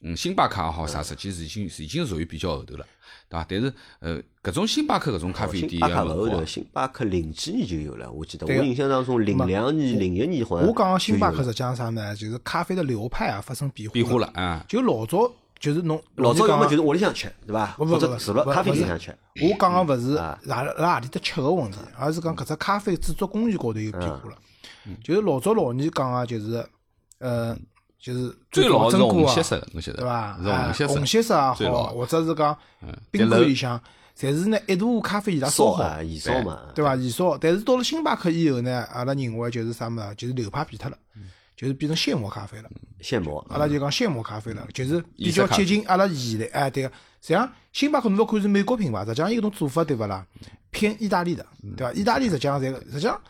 [0.01, 2.85] 嗯星巴克也好啥，实际是已经是已经属于比较后头了，
[3.29, 3.47] 对伐？
[3.49, 8.47] 但是呃搿种星巴克搿种咖啡星店巴克勿后头，星巴克零几年就有了，我记得。
[8.47, 12.15] 我印象当中，零两年、零一年好像我讲个星巴克实际上啥呢？
[12.17, 14.27] 就是咖啡的流派啊发生变化变化了。
[14.35, 14.65] 啊。
[14.69, 17.67] 就老早就是侬老早要么就是屋里向吃，对伐？
[17.79, 19.17] 不不不或者除了不不是咖啡店里向吃。
[19.41, 24.37] 我讲个勿是啊哪哪何里搭吃个问题，而是讲搿只咖啡制作工艺高头有变化了。
[24.87, 26.67] 嗯就是老早老年讲个就是，
[27.19, 27.57] 呃，
[27.99, 30.39] 就是最老是红血，色的，侬晓得对伐？
[30.43, 33.81] 是啊红血色，红血色也好，或者是讲嗯宾馆但里向，
[34.19, 36.95] 侪是呢一大壶咖啡伊拉烧好，烧啊，燃烧嘛，对伐？
[36.95, 42.69] 燃烧，但是到了星巴克以后呢，阿拉认为就是啥么啊，就是流派变脱了，嗯就是变成现磨咖啡了。
[43.01, 43.45] 现磨。
[43.49, 46.89] 阿拉就讲现磨咖啡了，就是比较接近阿拉现在哎对个。
[47.21, 50.27] 实际上，星巴克侬勿看是美国品牌，实际上伊搿种做法对勿啦？
[50.73, 51.93] 偏意大利的，对伐？
[51.93, 53.21] 意大利实际上侪实际上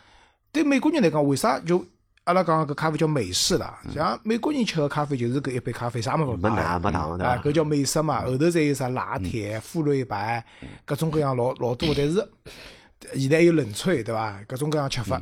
[0.53, 1.83] 对美国人来讲，为啥就
[2.25, 3.81] 阿拉讲搿咖啡叫美式啦？
[3.93, 8.23] 像美国人吃个咖啡就是搿一杯咖啡，啥物事没奶没糖对伐啊，搿叫美式嘛。
[8.23, 10.45] 后头再有啥拿铁、馥芮白，
[10.85, 11.93] 各种各样老老多。
[11.97, 12.25] 但是
[13.15, 14.39] 现在还有冷萃，对伐？
[14.47, 15.21] 各种各样吃法。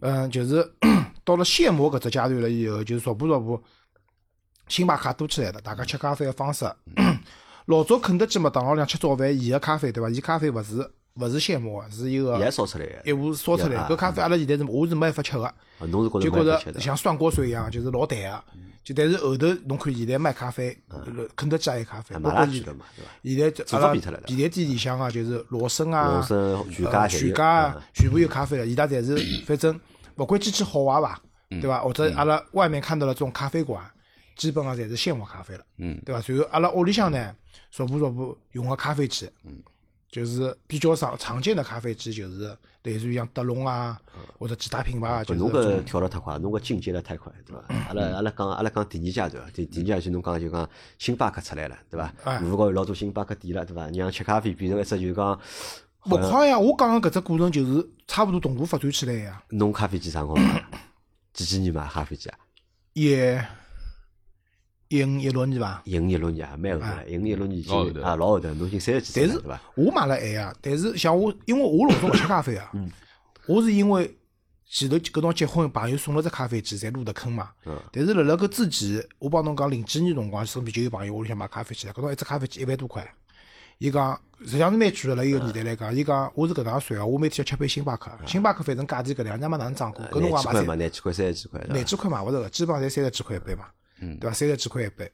[0.00, 0.64] 嗯，就是
[1.24, 3.62] 到了现磨搿只阶段了以后，就是逐步逐步，
[4.68, 6.70] 星巴克多起来了，大家吃咖啡个方式。
[7.64, 10.10] 老早肯德基、麦当劳里向吃早饭，伊个咖啡对伐？
[10.10, 13.02] 伊咖啡勿是勿是现磨个，是一个也烧出来个。
[13.04, 13.76] 一壶烧出来。
[13.76, 15.52] 啊搿咖啡阿拉现在是我是没办法吃个，
[16.20, 18.44] 就觉着像酸果水一样，就是老淡个。
[18.84, 20.76] 就但是后头侬看现在卖咖啡，
[21.34, 22.72] 肯德基也有咖啡，啊包括现在
[23.72, 28.64] 阿拉便利店里向啊，就是罗森啊、罗森全家家啊嗯，全部有咖啡了。
[28.64, 29.80] 伊拉侪是 反正
[30.18, 31.80] 勿管机器好坏伐，对伐？
[31.80, 33.82] 或者阿拉外面看到了这种咖啡馆，
[34.36, 36.20] 基本上侪是现磨咖啡了，嗯对伐？
[36.20, 37.34] 随后阿拉屋里向呢，
[37.72, 39.28] 逐步逐步用个咖啡机，
[40.16, 44.00] 就是比较常常见的咖啡机，就是类似于像德龙啊，
[44.38, 47.62] 或者其他品牌啊，就侬搿跳了太快，侬搿进阶了太快，对伐？
[47.88, 50.66] 阿拉阿拉讲阿拉讲第二阶段，第第二阶段侬讲就讲
[50.98, 52.10] 星巴克出来了，对伐？
[52.24, 53.86] 哎路高有老多星巴克店了，对伐？
[53.90, 55.38] 让吃咖啡变成一只就是讲
[56.06, 56.58] 勿快呀！
[56.58, 60.64] 我讲个搿只过程就是差不多同步发展起来呀，侬咖啡机啥辰光买？
[61.34, 62.38] 几几年买咖啡机啊？
[62.94, 63.38] 一一
[65.04, 65.82] 五一六年伐？
[65.84, 69.60] 一五一六年啊，蛮后头了，一五一六年已老后头啊老后头，侬已经三十几岁但是了，对伐？
[69.74, 72.90] 我买了晚呀，但是像我，因为我老早勿吃咖啡啊，嗯。
[73.48, 74.16] 我是因为
[74.68, 77.50] 前头搿趟结婚朋友送了只咖啡机，才入的坑嘛。
[77.64, 77.76] 嗯。
[77.92, 83.06] 但是辣辣搿之前，我帮侬讲零几年辰光，身边就有朋友屋里向买咖啡机了，搿种一只咖啡机一万多块。
[83.78, 93.66] 伊讲实际上是蛮贵的，辣伊个年代来讲，伊讲我是搿能算个，我每天要吃杯星巴克，星巴克反正价钿搿两年没哪能涨过，搿辰廿几块嘛，光买三廿几块、三十几块，廿几块买勿着个，基本上侪三十几块一杯嘛，
[93.98, 94.32] 对伐？
[94.32, 95.10] 三十几块一杯，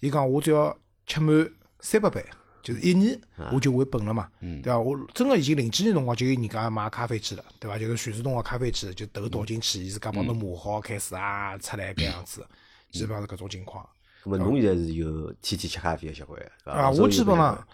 [0.00, 2.24] 伊讲我只要吃满三百杯，
[2.62, 3.20] 就是一年
[3.52, 4.78] 我就回本了嘛，对伐？
[4.78, 7.78] 我真个已经零几年辰光就有人家买咖啡机了，对伐？
[7.78, 12.46] 就是全自动个咖啡机，就头倒进去，伊自家帮侬磨好开始啊出来搿样子，
[12.90, 13.86] 基本上是搿种情况。
[14.24, 17.66] 咁么侬现在是有天天吃咖啡个习惯，对伐啊，我基本上，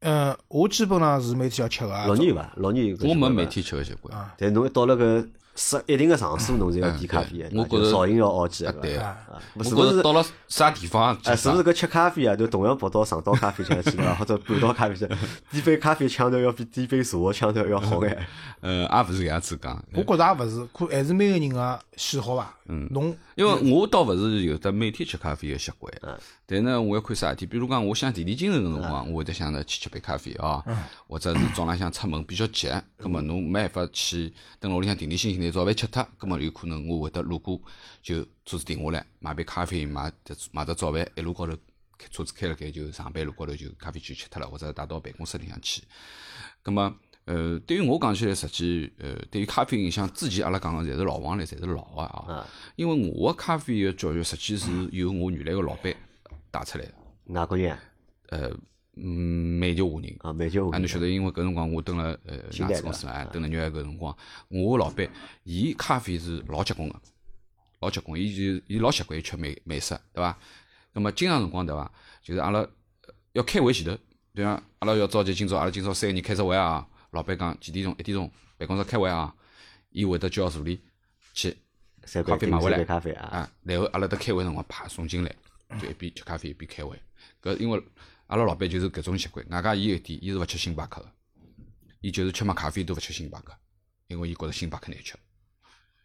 [0.00, 2.06] 嗯，我基本上是每天要吃个啊。
[2.06, 2.52] 老年有伐？
[2.56, 4.30] 老年我没每天吃个习惯。
[4.36, 9.04] 但侬一到了搿适一定个场所，侬是要点咖啡我觉着噪音要傲几个，对伐？
[9.04, 9.16] 啊，
[9.62, 14.14] 是到了啥地方，哎，是不是搿吃咖啡啊，就同样跑到上岛咖啡厅去了？
[14.18, 15.08] 或者半岛咖啡厅，
[15.50, 18.26] 点杯咖啡腔调要比点杯茶个腔调要好眼。
[18.60, 19.84] 呃，也勿是搿样子讲。
[19.94, 22.52] 我觉着也勿是，可还是每个人个喜好伐。
[22.66, 27.44] 嗯，侬因为我倒勿是有的每天吃咖啡个习惯，嗯但呢，我要看啥事体。
[27.44, 37.60] 比如讲，我想提提精神个辰光，我会得想着去吃杯咖啡啊，嗯或者是早浪向出门比较急，葛末侬没办法去等屋里向定定心心拿早饭吃脱，葛末有可能我会得路过
[38.02, 41.54] 就车子停下来买杯咖啡，买只买只早饭，一路高头
[41.98, 45.82] 开车子开了开就上班路高头就咖啡就吃脱了，或者带到办公室里向去。
[46.62, 46.94] 葛么，
[47.26, 52.46] 呃，对于我讲起来，实际，呃，对于咖啡影响，之前阿拉讲个侪是老王来，侪是老个啊。
[52.76, 55.94] 因为我个咖啡个教育，实际是由我原来个老板
[56.50, 56.92] 带出来个。
[57.24, 57.78] 哪个人啊？
[58.28, 58.50] 呃，
[58.96, 60.14] 嗯，美酒华人。
[60.20, 64.14] 啊，美酒啊，侬晓得，因为搿辰光我蹲了呃新代外资公司啊，蹲了纽约搿辰光，
[64.48, 65.08] 我个老板
[65.44, 67.00] 伊咖啡是老结棍个，
[67.80, 70.38] 老结棍，伊就伊老习惯吃美美式，对伐？
[70.92, 71.90] 那么经常辰光对伐？
[72.22, 72.68] 就是阿拉呃
[73.32, 73.98] 要开会前头，
[74.34, 74.62] 对伐？
[74.80, 77.94] 阿拉要召集今朝阿拉今朝三个人开只会啊，老板讲几点钟？
[77.98, 79.34] 一点钟办公室开会啊，
[79.90, 80.82] 伊会得叫助理
[81.32, 81.56] 去
[82.26, 85.34] 咖啡买回来咖啡啊，啊，然后阿拉在开会辰光啪送进来，
[85.80, 87.00] 就一边吃咖啡一边开会。
[87.40, 87.82] 搿因为
[88.26, 91.10] 阿拉老板就是搿种习惯，外加伊有一点，伊是勿吃星巴克个，
[92.00, 93.54] 伊就是吃嘛咖啡都勿吃星巴克，
[94.08, 95.16] 因为伊觉着星巴克难吃。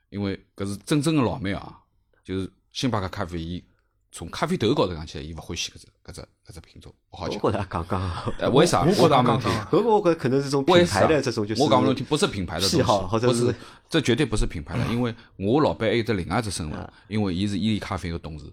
[0.10, 1.82] 因为搿是真正个老妹啊，
[2.24, 3.63] 就是星巴克咖啡，伊
[4.12, 7.39] 从咖啡豆高头讲起来，伊勿欢喜搿只搿只搿只品种，勿好讲。
[7.41, 8.82] 我觉着讲讲，呃，为啥？
[8.84, 9.52] 我讲拨侬听。
[9.52, 13.54] 刚搿个我觉可能是一种品为啥牌的这种就是我讲拨侬听，不是品牌的东西癖好或者不是
[13.88, 18.52] 这绝对不是品牌的， 因为我老板还有只另外一只身份，因为伊是伊利咖啡个董事，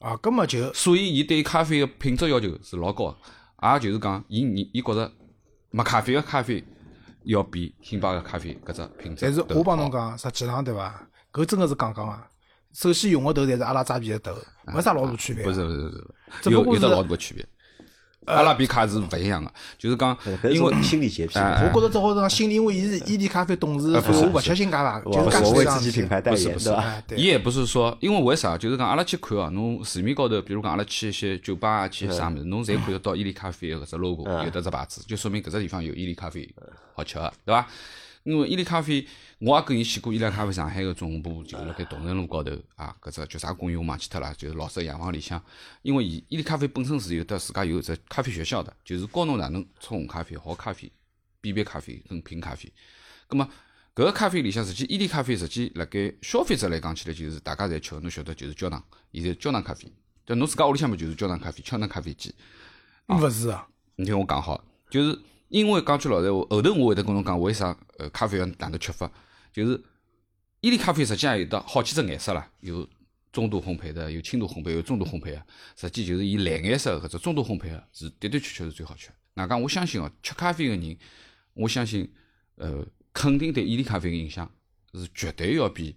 [0.00, 3.10] 啊，根么就所以伊对咖啡个品质要求是老高
[3.60, 5.12] 的，也就是讲，伊伊伊觉着
[5.70, 6.64] 麦咖啡个咖啡
[7.24, 9.18] 要比星巴克咖啡搿只品质。
[9.22, 11.06] 但是我帮侬讲，实际上对伐？
[11.30, 12.26] 搿真个是讲讲啊。
[12.74, 14.32] 首先用个头侪是阿拉扎比个头，
[14.66, 15.44] 没啥老大区别。
[15.44, 16.04] 不是不是不是，
[16.50, 17.46] 有有得只不过是老大个区别。
[18.26, 20.16] 阿拉比卡是勿一样个，就是讲，
[20.50, 21.38] 因为心理洁癖。
[21.38, 26.82] 哎我觉着只好是讲心理，因为伊是伊利咖啡董事，我勿吃星咖啡，就是我为自己这样子品牌代言，不是不是对伐？
[26.82, 28.56] 哎，对伊也不是说，因为为啥？
[28.56, 36.48] 就是讲阿拉去看哦，侬市面高头，比如讲阿拉去一些酒吧啊，去啥物事，侬侪看得到伊利咖啡个搿只 logo，有得只牌子，就说明搿只地方有伊利咖啡
[36.94, 37.68] 好吃个，对伐？
[38.24, 39.06] 因为伊利咖啡，
[39.38, 45.40] 我也跟伊去过伊利咖啡上海个总部，就是辣盖同仁路高头啊，搿只叫啥公园我忘记脱了，就是老式洋房里向。
[45.82, 50.90] 因为伊伊利咖啡本身是有得自家有一只咖啡学校的，就是教侬哪能冲红咖啡、好咖啡、
[51.40, 52.72] 比杯咖啡跟品咖啡。
[53.28, 53.46] 葛么
[53.94, 58.82] 搿个咖啡里向，实际伊利咖啡实际辣盖消费者来讲起来，就是大家侪吃个，侬晓得就是胶囊，
[59.12, 59.86] 现在胶囊咖啡，
[60.24, 62.34] 就侬自家屋里向嘛就是胶囊咖啡、胶囊咖啡机。
[63.08, 65.20] 勿是啊，你听我讲好，就是
[65.54, 69.08] 因为讲句老实闲话，后头我会得跟侬讲为啥呃咖啡要哪能吃法，
[69.52, 69.80] 就是
[70.60, 72.84] 伊利咖啡实际上有得好几只颜色啦，有
[73.30, 79.10] 中度烘焙的，有轻度烘焙，有中度烘焙个，实际就是以蓝颜色搿只中度烘焙个是的的确确是最好吃。
[79.34, 80.98] 外加我相信哦，吃咖啡个人
[81.52, 82.12] 我相信，
[82.56, 84.50] 呃，肯定对伊利咖啡个影响
[84.92, 85.96] 是绝对要比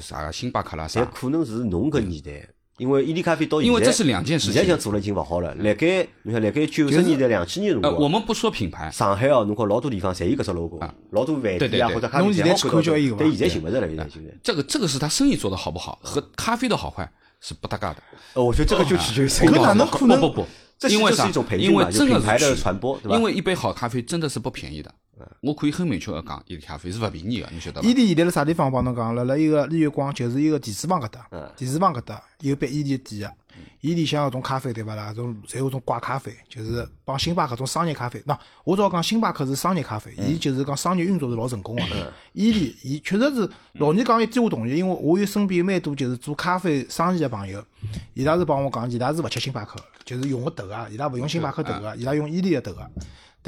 [0.00, 1.10] 啥个星巴克啦但啥。
[1.10, 4.54] 可能是侬搿年代，因为伊利咖啡到因为这是两件事情。
[4.54, 5.54] 现在讲做了已经勿好了。
[5.54, 10.78] 辣盖侬想，辣盖九十年代、两千年辰呃，我，们不说品牌，上海哦，侬看老多地方侪有搿只 logo，
[11.10, 11.94] 老多饭店啊对对对。
[11.94, 14.34] 或者咖啡侬现在店好看到但现在寻勿着了，现在现在。
[14.42, 17.10] 这个这个是他生意做得好不好，和咖啡的好坏
[17.40, 18.02] 是不搭嘎的。
[18.34, 21.30] 呃，我觉得这个就取决于生意搿哪能可能不不不，这因为啥？
[21.56, 24.92] 因为嘛就真的是传播因为一杯好咖啡真的是不便宜的。
[25.40, 27.94] 我可以很明确的讲，伊个咖啡是勿便宜的，你晓得伐伊？
[27.94, 29.14] 利现在辣啥地方帮侬讲？
[29.14, 33.34] 辣辣一个日月光，就是一个电视房搿搭嗯，电视房搿搭有杯伊利店个。
[33.80, 35.14] 伊里向搿种咖啡对勿啦？
[35.14, 38.20] 种侪有种怪咖啡，就是帮星巴克种商业咖啡。
[38.26, 42.12] 喏，我只好讲星巴克是商业咖啡，伊就是讲商业运作是老成功个。
[42.34, 47.64] 伊利伊确实是老年讲一点我同意，因为我有身边有蛮多就是做咖啡生意个朋友，
[48.12, 52.90] 伊拉是帮我讲，伊拉是勿吃星巴克，就是用个豆啊，伊拉勿用星巴克豆个，伊拉用伊利个豆个。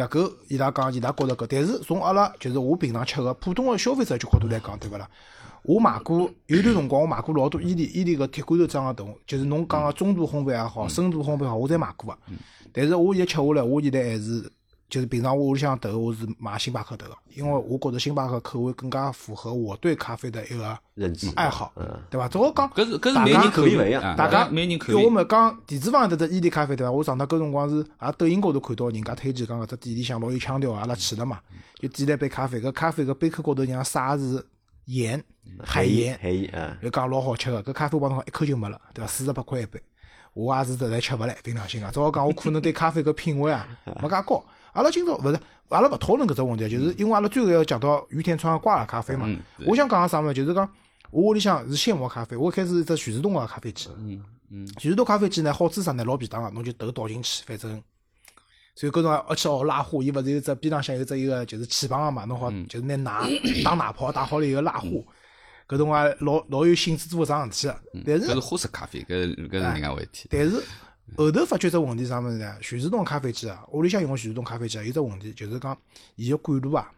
[0.06, 0.32] 迭个？
[0.48, 5.08] 伊拉讲，伊拉觉着搿，但是从阿拉就是我平常吃个普通个消费者角度来讲，对勿啦？
[5.62, 12.18] 我买过有段辰光，我买过老多伊利伊利个铁罐头装个豆，就是侬讲个中度烘焙也好，深度烘焙也好，我侪买过个。
[12.72, 14.50] 但是我现在吃下来，我现在还是
[14.88, 21.72] 就是平常我屋里向豆，我是买星巴克豆个，因为我觉着星巴克口味更加符合我对咖啡的一个认知爱好，
[22.08, 22.26] 对伐？
[22.26, 25.14] 只好讲，搿是搿是大家每人口口味勿一样啊大家每人口因为我味。
[25.14, 26.90] 们讲电子房搿只伊利咖啡对伐？
[26.90, 31.38] 我上趟搿辰光是啊抖音高头看到人家推荐讲搿只店里向老有腔调啊，阿拉去了嘛，
[31.78, 34.46] 就点了一杯咖啡，搿咖啡搿杯口高头像撒的是
[34.86, 35.22] 盐，
[35.62, 39.06] 海盐，海盐啊，就讲老好吃个，搿咖啡我帮侬讲一口就没了，对伐？
[39.06, 39.78] 四十八块一杯，
[40.32, 43.68] 我也是实在吃勿来，凭良心讲，只好讲我可能对咖啡搿品味啊
[44.00, 44.42] 没介高。
[44.72, 49.28] 阿拉今朝勿是，阿拉勿讨论搿只问题，就是因为阿拉最后要讲到于田川挂耳咖啡嘛。
[49.66, 50.68] 我想讲个啥物事，就是讲
[51.10, 53.88] 我屋里向是现磨咖啡，我一开始一只全自动个咖啡机。
[53.98, 54.66] 嗯嗯。
[54.78, 56.04] 全自动咖啡机呢，好处啥呢？
[56.04, 57.82] 老便当个，侬就头倒进去，反正。
[58.74, 63.28] 所以搿种而且哦拉花，伊勿是有只边浪向有只一个就是气泵个嘛，侬好就是拿奶
[63.64, 64.86] 打奶泡打好了以后拉花，
[65.66, 67.80] 搿种啊老老有兴致做搿桩事体个。
[68.06, 70.28] 但是搿是花式咖啡，搿搿是另外回事体。
[70.30, 70.62] 但是
[71.16, 72.56] 后头发觉只问题是啥物事呢？
[72.60, 75.76] 全自动咖啡机啊，屋里向用个全自动咖啡机啊，有只问题就是讲
[76.16, 76.90] 伊个管路啊，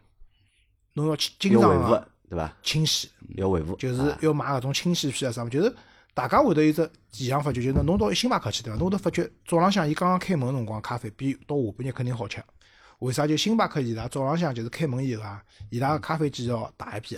[0.93, 2.57] 侬要去经要维护常个对伐？
[2.61, 5.75] 清洗，要维护，就是要买搿种清洗片啊啥物事，就是
[6.13, 8.77] 大家会得有只现象发觉，就是侬到星巴克去对伐？
[8.77, 12.43] 侬会得发觉早浪向伊刚刚开门个辰光，咖啡比到下半日肯定好吃。
[12.99, 13.25] 为啥？
[13.25, 17.17] 就星巴克伊拉早浪向就是开门以后啊，伊拉个咖啡机要大一批。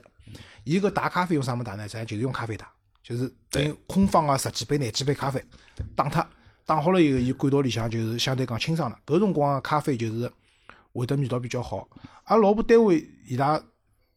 [0.64, 1.84] 伊搿打咖啡用啥物事打呢？
[1.84, 2.72] 实际上就是用咖啡打，
[3.04, 5.44] 就是等于空放个十几杯、廿几杯咖啡
[5.94, 6.26] 打脱，
[6.66, 8.98] 打好了以后，伊管道里向就是相对讲清爽了。
[9.06, 10.32] 搿辰光个咖啡就是
[10.94, 11.88] 会得味道比较好。
[12.26, 13.62] 阿拉老婆单位伊拉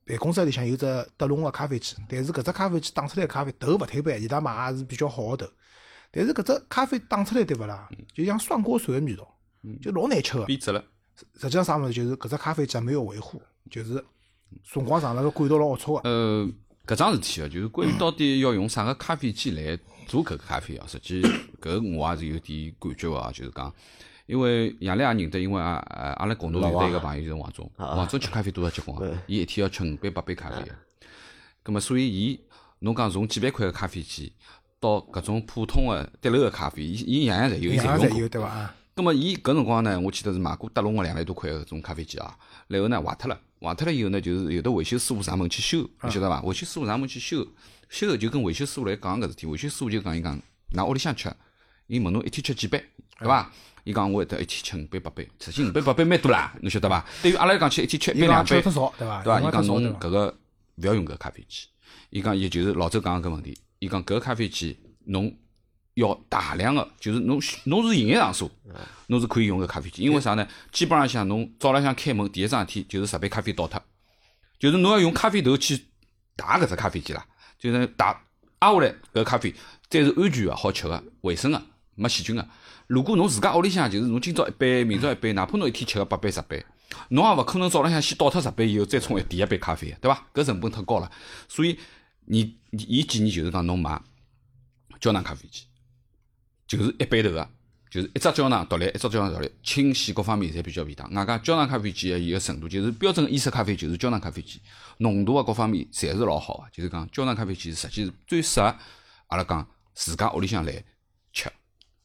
[0.04, 5.52] 办公室里向有只德龙个咖啡机，但是搿只咖啡机打出来咖啡豆勿推板，伊拉买也是比较好个豆。
[6.12, 7.88] 但是搿只咖啡打出来对勿啦？
[8.14, 9.28] 就像涮锅水个味道，
[9.82, 10.44] 就老难吃个。
[10.44, 10.82] 变质了，
[11.34, 14.02] 实际上啥物事就是搿只咖啡机没有维护，就是
[14.64, 16.08] 辰光长了个管道老龌龊个。
[16.08, 16.48] 呃，
[16.86, 21.20] 搿桩事体哦，就是关于到底要用啥个咖啡机来做搿个咖啡哦，实际
[21.60, 23.72] 搿我也是有点感觉个啊，就是讲，
[24.26, 30.72] 因为杨澜也认得，因为啊呃阿拉共同有得一个朋友就是王总，王总吃咖啡多少结棍啊，伊一天要吃五杯八杯咖啡个，
[31.64, 32.40] 葛末所以伊
[32.78, 34.32] 侬讲从几万块个咖啡机
[34.78, 38.28] 到搿种普通个滴漏个咖啡，伊伊样样侪有，伊样样侪用过。
[38.28, 38.46] 对伐？
[38.48, 42.36] 啊，咁么伊搿辰光呢，我记得是买过德龙个两万多块个搿种咖啡机啊，
[42.68, 46.42] 然后呢坏脱了，坏脱了以后呢，就是有的维修师傅上门去修，你晓得伐？
[46.42, 47.46] 维修师傅上门去修，
[47.88, 50.40] 修后就跟维修师傅来讲搿事体，维修师傅就讲伊讲，
[50.72, 51.34] 㑚屋里向吃，
[51.86, 52.84] 伊问侬一天吃几杯，
[53.18, 53.50] 对伐？
[53.84, 57.04] 伊讲我会得一天吃五杯八杯，实际五杯八杯蛮多啦，侬晓得伐？
[57.22, 58.92] 对于阿拉来讲吃一天吃一杯两杯对伐？
[58.98, 59.40] 对伐？
[59.40, 60.38] 伊讲侬搿个
[60.76, 61.68] 勿要用搿咖啡机，
[62.10, 65.32] 伊讲伊就是老周讲个搿问题，伊讲搿咖啡机侬
[65.96, 68.50] 要大量个，就是侬侬是营业场所，
[69.06, 70.46] 侬是可以用搿咖啡机，因为啥呢？
[70.70, 73.82] 基本浪向侬早浪向开门第一桩事体就是十杯咖啡倒脱，
[74.58, 75.86] 就是侬要用咖啡豆去
[76.36, 77.26] 打搿只咖啡机啦，
[77.58, 78.08] 就是打
[78.60, 79.54] 压下来搿咖啡
[79.88, 81.62] 再是安全个、好吃个、卫生个、
[81.94, 82.46] 没细菌个。
[82.86, 86.62] 如果侬自家屋里向就是侬今朝一杯，明朝一杯，哪怕侬一天吃个八杯十杯，
[87.08, 90.26] 侬也勿可能早浪向先倒脱十杯以后再冲一第一杯咖啡，对伐？
[90.34, 91.10] 搿成本太高了，
[91.48, 91.78] 所以
[92.26, 93.98] 你伊建议就是讲侬买
[95.00, 95.62] 胶囊咖啡机，
[96.66, 97.48] 就是一杯头个，
[97.90, 101.12] 就是一只胶囊独立，一只胶囊独立，清洗各方面侪比较便当。
[101.14, 104.60] 外加胶囊咖啡机个伊个程度，就是标准意式咖啡就是胶囊咖啡机，
[104.98, 106.64] 浓度啊各方面侪是老好个。
[106.72, 108.74] 就是讲胶囊咖啡机实际是最适合
[109.28, 110.72] 阿拉讲自家屋里向来
[111.32, 111.50] 吃，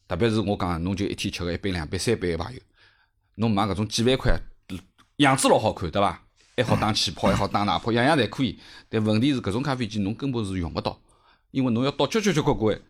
[0.06, 2.60] 特别是我讲侬就一天吃个一杯、两杯、三杯个朋友，
[3.34, 4.38] 侬买搿种几万块，
[5.16, 6.22] 样子老好看，对伐？
[6.54, 8.60] 还好打气泡，还好打奶泡，样样侪可以。
[8.88, 11.00] 但问题是搿种咖啡机侬根本是用勿到，
[11.50, 12.80] 因为侬要倒交交交关关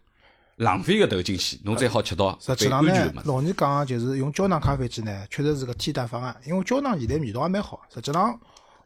[0.56, 3.22] 浪费个投进去，侬再好吃到最实际上呢。
[3.24, 7.80] 老倪讲，就是用胶囊咖啡机呢，确实是个替代方案，因为胶囊现在味道还蛮好。
[7.92, 8.38] 实际上，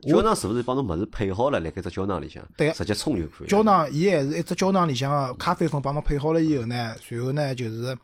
[0.02, 3.48] 胶囊是勿是帮侬物事配好了，辣盖只胶囊里向，对直接冲就可以。
[3.48, 7.96] 胶囊伊还是一只胶囊里向个咖啡粉帮侬配好了以后呢，随后呢就是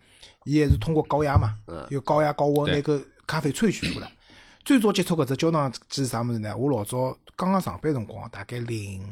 [0.45, 1.57] 伊还是通过高压嘛，
[1.89, 4.11] 有高压高温对拿个咖啡萃取出来。
[4.65, 6.57] 最早接触搿只胶囊机是啥物事呢？
[6.57, 9.03] 我老早刚刚上班辰光，大概零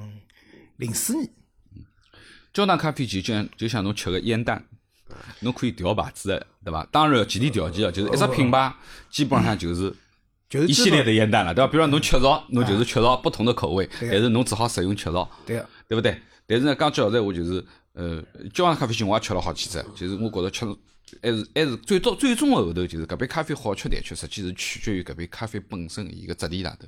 [0.77, 1.29] 零四年，
[2.53, 4.65] 胶囊咖啡机就像就像侬吃个烟弹，
[5.41, 6.87] 侬可以调牌子的，对伐？
[6.91, 8.73] 当然前提条件啊，就是一只品牌
[9.11, 9.95] 基本上就是
[10.49, 11.71] 就是一系列本的烟弹了，对伐？
[11.71, 15.69] 比如讲侬雀巢，侬就是雀巢不同的口味，但是侬只好食用雀巢，对个。
[15.89, 16.17] 对不对？
[16.47, 18.23] 但是呢，讲实话，就是呃，
[18.55, 20.65] 胶囊咖啡机我也吃了好几只，就是我觉着吃
[21.21, 26.87] 还是还是最终最终的后头，就是搿杯咖啡好吃难吃，实际是取决于搿杯咖啡本身伊个质地上头，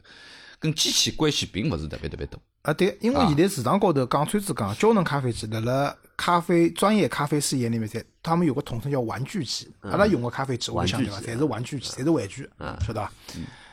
[0.63, 2.39] 跟机器关系并勿是特别特别大。
[2.63, 9.69] 啊，对，因为现在市场高头讲穿子讲，胶囊咖啡机辣辣咖啡专业咖啡师眼里面，侪他们有个统称叫玩具机。
[9.81, 12.49] 阿拉用个咖啡机，我想对伐，侪是玩具机，侪是玩具，
[12.87, 13.13] 晓得伐？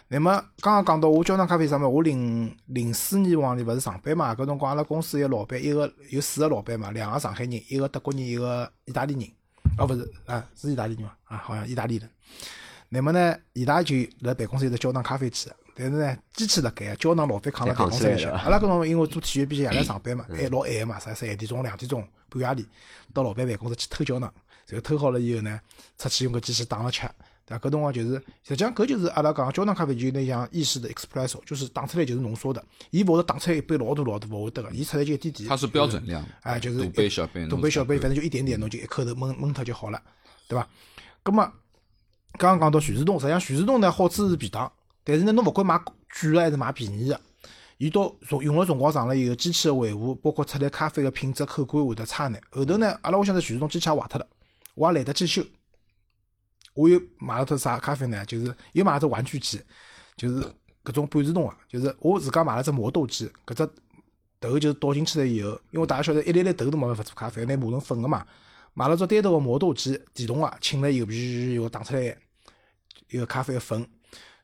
[0.07, 9.23] 那么刚刚讲到我胶囊咖啡上面，我零零四年往里勿是上班嘛，搿辰光阿拉公司一个老板，一个有四个老板嘛，两个上海人，一个德国人，一个意大利人。
[9.77, 11.11] 哦，勿是啊，是意大利人嘛？
[11.25, 12.09] 啊，好像意大利人。
[12.89, 15.47] 那么呢，伊拉就辣办公室有只胶囊咖啡机，
[15.81, 18.33] 但是呢，机器辣盖，胶囊老板扛辣办公室里向。
[18.33, 22.67] 阿拉搿辰光因为做体育比赛夜来上班嘛，还老晚个嘛，啥十一点钟、两点钟、半夜里
[23.13, 24.29] 到老板办公室去偷胶囊，
[24.67, 25.57] 然后偷好了以后呢，
[25.97, 27.07] 出去用个机器打了吃。
[27.45, 27.69] 对伐？
[27.69, 28.13] 搿辰光就是，
[28.43, 32.61] 实际上搿就是阿拉讲胶囊咖啡就有点像意式的 espresso，就是打出来就是浓缩的，
[32.91, 35.47] 伊勿会得打出来一杯老大老大，勿会得个，伊出来就一点点。
[35.47, 40.01] 它是标准量，哎，就是大杯小杯，大杯小杯，反正就一点点，侬就一口头闷闷脱就好了，
[40.49, 40.67] 对伐？
[41.23, 41.49] 葛么
[42.33, 44.71] 刚刚讲到徐氏洞，实际上徐氏洞呢好处是便当，
[45.09, 47.19] 但是呢侬勿管买贵个还是买便宜的，
[47.79, 52.39] 伊到从用了辰光长了以后，机器个维护，包括出来咖啡个品质口感会得差眼。
[52.51, 54.27] 后头呢，阿拉屋里向只徐氏洞机器也坏脱了，
[54.75, 55.43] 我也懒得去修。
[56.75, 58.23] 我又买了只啥咖啡呢？
[58.25, 59.59] 就是又买了只玩具机，
[60.15, 60.45] 就是
[60.83, 63.69] 搿种半自动个，就是我自家买了只磨豆机，搿只
[64.39, 68.23] 头就是倒进去了以后，因为大家晓得一粒粒豆都没办法做咖啡，拿磨成粉个嘛。
[68.75, 72.15] 买了只单独个磨豆机，电动个，浸了以后，噗又打出来
[73.09, 73.85] 一个咖啡粉。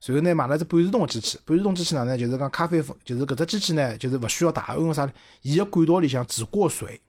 [0.03, 2.17] 然后呢，买了只半自动个机器，半自动机器哪能？
[2.17, 5.11] 就是讲咖啡粉，就是搿只机器呢，就是勿需要打，因为啥呢？
[5.41, 6.99] 伊个管道里向只过水，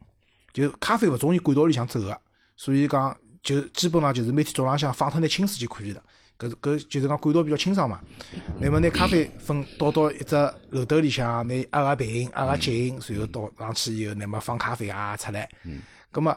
[0.53, 2.19] 就咖啡勿从伊管道里向走个，
[2.57, 6.03] 所以讲就基本上就是每天早浪向放脱眼清水就可以了。
[6.39, 8.01] 搿搿就是讲管道比较清爽嘛。
[8.61, 10.35] 那么拿咖啡粉倒到一只
[10.71, 15.49] 漏斗里向，拿压压平、压压紧，然后倒上去以后，那么放咖啡啊出来。
[15.65, 15.81] 嗯。
[16.13, 16.35] 葛么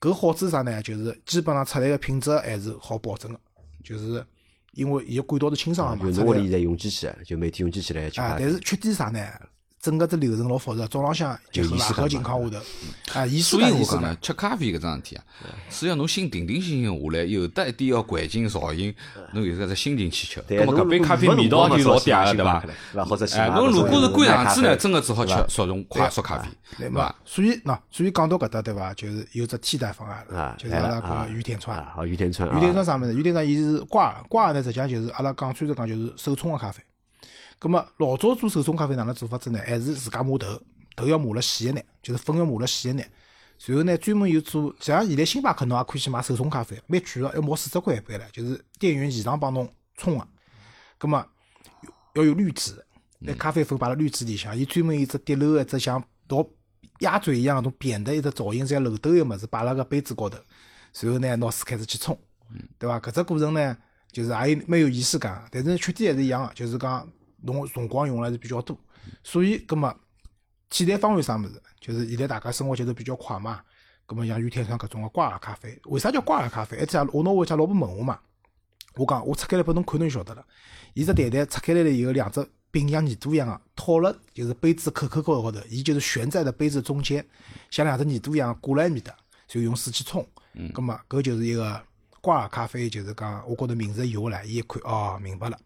[0.00, 0.82] 搿好处是啥呢？
[0.82, 3.40] 就是基本上出来个品质还是好保证个，
[3.82, 4.24] 就是
[4.74, 6.10] 因为伊个管道是清爽个嘛。
[6.10, 9.20] 就侬屋里在用机器，就每天用机器来吃啊，但是缺点啥呢？
[9.84, 12.58] 整个只流程老复杂，早浪向结合拉合情况下
[13.12, 15.24] 头，啊，仪式所以我讲呢，吃咖啡搿桩事体啊，
[15.68, 18.94] 是要侬心定定心心下来，有得一点要环境噪音，
[19.34, 20.42] 侬有搿只心情去吃。
[20.48, 23.36] 对葛么搿杯咖啡味道就老嗲个，对伐？
[23.38, 27.14] 哎，侬如果是关上去呢，真个只好吃速溶快速咖啡，对伐？？
[27.26, 28.94] 所以喏，所以讲到搿搭对伐？
[28.94, 31.76] 就是有只替代方案就是阿拉啊个玉田川。
[31.78, 33.12] 啊，好，玉田村啊，玉田川啥物事？
[33.12, 36.82] 玉田川伊是挂耳，挂耳呢，实际上就是阿拉讲穿着讲就是手冲个咖啡。
[37.58, 39.58] 葛么老早做手冲咖啡哪能做法子呢？
[39.64, 40.60] 还是自家磨豆，
[40.94, 43.10] 豆要磨了细一眼，就是粉要磨了细一眼。
[43.66, 50.28] 然后呢，专门有做，像现在星巴克侬也可以去买手冲咖啡，蛮贵个，要毛四十块一杯唻，就是店员现场帮侬冲个。
[50.98, 51.24] 葛么
[52.14, 52.84] 要有滤纸，
[53.20, 56.44] 那咖啡粉摆辣滤纸里向，伊专门有一只滴漏个一只像倒
[56.98, 60.36] 鸭嘴一样搿种扁的一只造型，像漏斗个物事摆辣个杯子高头，
[61.00, 62.18] 然后呢拿水开始去冲，
[62.78, 63.00] 对伐？
[63.00, 63.76] 搿只过程呢，
[64.10, 67.08] 就是也有蛮有仪式感，但是缺点还是一样个，就是讲
[67.44, 68.76] 侬辰光用了还是比较多，
[69.22, 69.94] 所以葛么
[70.70, 71.62] 替代方案啥物事？
[71.80, 73.60] 就是现在大家生活节奏比较快嘛，
[74.06, 76.78] 葛么像雨天上搿种个挂耳咖啡，为啥叫挂耳咖啡？
[76.82, 78.18] 一天我拿我家老婆问我嘛，
[78.96, 80.44] 我讲我拆开来拨侬看侬就晓得了。
[80.94, 87.24] 伊只袋袋拆开来了以后，两只柄像耳朵一样个套了，就是杯子口口高高头，伊就是悬在的杯子中间，
[87.70, 89.14] 像两只耳朵一样挂辣埃面搭，
[89.46, 90.26] 就用水去冲。
[90.54, 91.80] 嗯，葛么搿就是一个
[92.20, 95.58] 挂耳咖啡，就是讲我觉着名字有了，伊一看哦，明白了。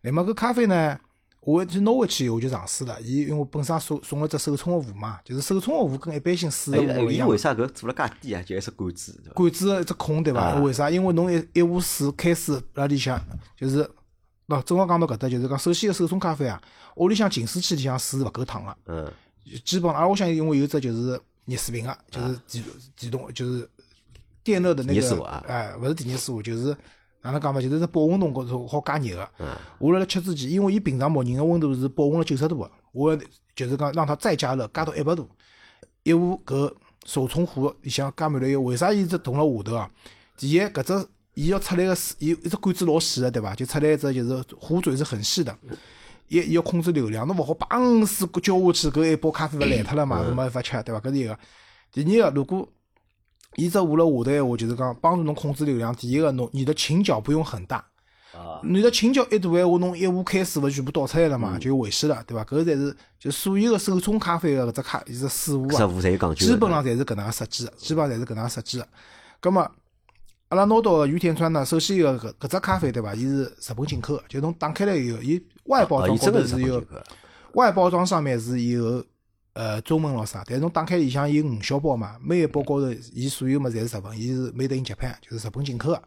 [0.00, 0.98] 那么搿咖啡呢？
[1.40, 7.38] 我去拿回去以后我就尝试了，伊因为我本身送送了只手冲个壶嘛，就是手冲个壶跟一般性水个哎，壶一样伊为。
[7.38, 8.42] 啥搿做了介低啊？
[8.42, 10.40] 就一只管子，管子个一只孔对伐？
[10.40, 10.90] 啊为啥？
[10.90, 13.18] 因为侬一一壶水开水辣里向，
[13.56, 13.82] 就是
[14.48, 16.60] 喏，正好讲到搿搭，就是讲首先个手冲咖啡啊，
[16.96, 19.10] 屋里向净水器里向水是勿够烫个，嗯，
[19.64, 22.64] 基本上，而我想因为有只就是热水瓶个，就是电
[22.96, 23.70] 电动就是
[24.44, 26.76] 电热的那个哎，勿是电热水壶，就是
[27.22, 29.28] 哪能讲嘛，就是在保温桶高头好加热个。
[29.40, 29.46] 嗯
[29.78, 33.16] 我辣辣吃之前，因为伊平常默认个温度是保温了九十度个，我
[33.54, 35.28] 就是讲让它再加热，加到一百度，
[36.02, 36.72] 一壶搿
[37.04, 39.90] 手冲壶里向加满了油，为啥伊只动辣下头啊？
[40.36, 43.54] 第一，搿只伊要出来个水，伊一只管子老细个，对伐？
[43.54, 45.54] 就出来一只就是壶嘴是很细的，
[46.28, 51.00] 伊伊要控制流量，侬勿好砰水浇下去，搿一包咖啡勿烂脱了嘛，搿没法吃，对伐？
[51.00, 51.38] 搿是一个。
[51.92, 52.66] 第二个，如果
[53.56, 55.94] 伊只壶辣下头闲话，就是讲帮助侬控制流量。
[55.94, 57.84] 第一个，侬你的倾角不用很大。
[58.32, 62.44] 啊，你的倾角一大闲话，侬一壶开水勿全部倒出来了嘛，就有危险了，对伐？
[62.44, 66.52] 搿才是就所有个手冲咖啡个搿只咖，伊只水壶啊，师傅侪有讲究的。
[66.52, 68.88] 基本上侪是搿能介设计的，基本上侪是搿能介设计的。
[69.40, 69.68] 葛么，
[70.50, 73.12] 阿拉拿到个雨田川呢，首先一个搿搿只咖啡对伐？
[73.16, 76.82] 伊是日本进口个，就侬打开来以后，伊外包啊，装高头是有
[77.54, 79.04] 外包装上面是有
[79.60, 86.02] 呃中文咯啥，但是侬打开里向有五小包嘛，每一包高头伊所有物侪是日文，伊是 made in Japan，就是日本进口个，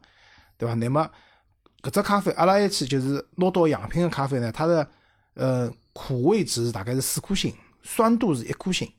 [0.57, 0.73] 对伐？
[0.73, 1.07] 那么
[1.83, 4.87] 搿只咖啡阿拉一去就是拿到样品个咖啡呢，它的
[5.35, 8.91] 呃苦味值大概是四颗星，酸度是一颗星。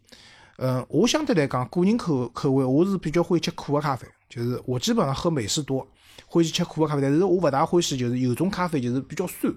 [0.59, 5.85] 嗯，我相对来讲，个人口口味，我是比较欢喜吃苦个咖啡，就是我基本上喝美式多，
[6.29, 9.53] 欢喜吃苦个咖啡，但是我勿大欢喜就是有种咖啡就是比较酸，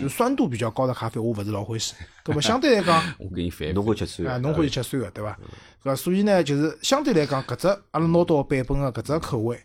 [0.00, 1.94] 就是酸度比较高的咖啡，我勿是老欢喜。
[2.26, 5.38] 那么相对来讲， 我给你反侬复啊，会吃酸的，侬欢喜吃酸个对伐？
[5.82, 5.94] 搿伐？
[5.96, 9.58] 所以呢，就是相对来讲，搿只阿拉拿到版本个搿只口味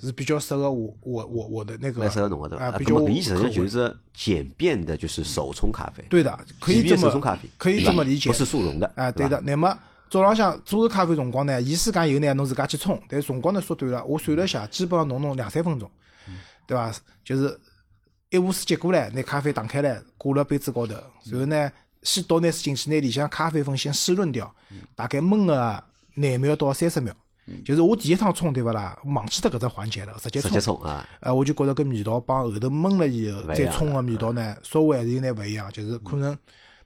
[0.00, 2.64] 是比较适合我我我我的那个蛮适合侬个对伐？
[2.64, 9.40] 啊，比较啊那么搿意思口味上就是简便的，就是手冲咖啡，对的，可以这么手冲咖啡，可以这么理解不是速溶的啊，对的。
[9.42, 9.76] 那么
[10.08, 14.04] 早浪向做个咖啡辰光呢，仪式感有呢，侬自家去冲，但是辰光呢缩短了。
[14.04, 15.90] 我算了一下，基本上侬弄两三分钟，
[16.66, 16.90] 对伐？
[17.24, 17.58] 就是
[18.34, 20.94] 一壶水接过来，拿咖啡打开来，挂辣杯子高头，
[21.26, 21.70] 然后呢，
[22.02, 24.52] 先倒拿水进去，拿里向咖啡粉先湿润掉，
[24.96, 27.14] 大概焖个廿秒到三十秒。
[27.62, 36.34] 就是我第一趟冲对勿啦，忘记脱搿只环节了，直接直冲接冲啊，呃，我就觉着搿味道帮后头焖了以后再冲个味道呢，稍微还是有眼勿一样，就是可能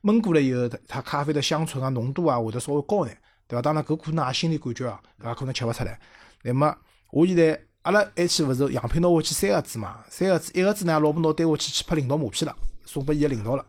[0.03, 3.63] 焖过了以后，它咖啡的香醇啊、浓度啊会得稍微高眼，对伐？
[3.63, 5.97] 当然搿可能也心理感觉啊，也可能吃勿出来。
[6.43, 6.77] 那么
[7.13, 7.59] 我现在
[7.89, 13.65] 阿拉埃去勿是样品拿回去三个子嘛，三个子一个子呢，老婆拿带下去去拍领导马屁了，送拨伊个领导了。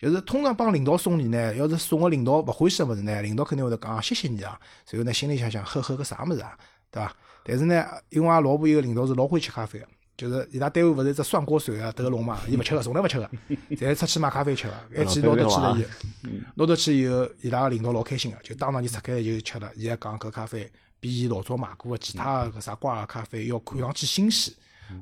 [0.00, 4.58] 就是通常帮领导送礼呢，要是送个领导勿欢喜个物事呢，领导肯定会得讲啊谢谢你啊，
[4.88, 6.56] 然后呢心里想想呵呵个啥物事啊，
[6.90, 7.14] 对伐？
[7.44, 9.86] 但是呢，因为阿拉老婆有个领导是老欢喜吃咖啡个，
[10.16, 13.30] 就是伊拉单位勿是一只涮锅水啊，德龙嘛，伊勿吃个，从来勿吃个，
[13.76, 19.70] 侪出去买咖啡吃个，一记拿得去了以后，拿得去以后，伊拉个领导老开心个，就当场就拆开来就吃了。
[19.76, 24.52] 伊还讲搿咖啡比老早买过个其他个啥瓜个咖啡要看上去新鲜。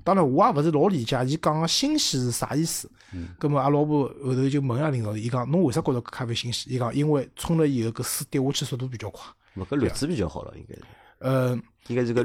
[0.04, 2.90] 当然，我也勿是老理解伊讲个新鲜是啥意思。
[3.38, 6.72] 葛末阿拉老婆后头就问下领导，伊讲侬为啥觉着搿咖啡新鲜？
[6.72, 9.24] 伊讲因为冲了以后搿水滴下去速度比较快。
[9.56, 10.82] 勿搿滤纸比较好了，应该是，
[11.20, 12.22] 呃，应该是跟。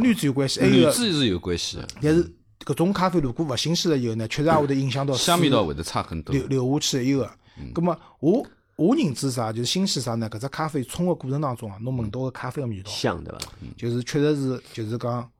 [0.00, 2.32] 滤纸有关系，还有滤一个，纸是有关系的，但是
[2.64, 6.32] 搿种咖啡如果勿新鲜了以后呢， 确实也会得影响到香味道会得差很多。
[6.32, 7.28] 流流下去一个。
[7.74, 8.46] 葛末我
[8.82, 10.28] 我认知啥，就是新鲜啥呢？
[10.28, 13.38] 搿只咖啡冲个过程当中啊，侬闻到个咖啡个味道，香对伐？
[13.76, 15.30] 就是确实是就是讲，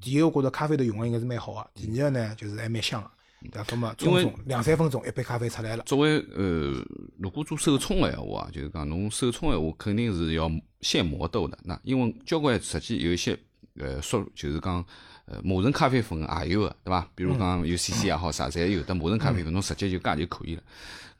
[0.00, 3.08] 第一个觉着咖啡头用个应该是蛮好个，第二个呢就是还蛮香个，
[3.52, 3.64] 对伐？
[3.64, 5.84] 葛末因为冲冲两三分钟一杯咖啡出来了。
[5.84, 6.84] 作为呃，
[7.18, 11.56] 如果做手冲个闲话啊，就是讲侬手冲个闲话，肯定是要现磨豆的。
[11.62, 13.38] 那因为交关实际有一些
[13.78, 14.84] 呃说，就是讲
[15.26, 17.08] 呃磨成咖啡粉也有个，对伐？
[17.14, 20.62] 比如讲有 CC 也好啥，侪有的磨成咖啡粉，侬直接就加就可以了。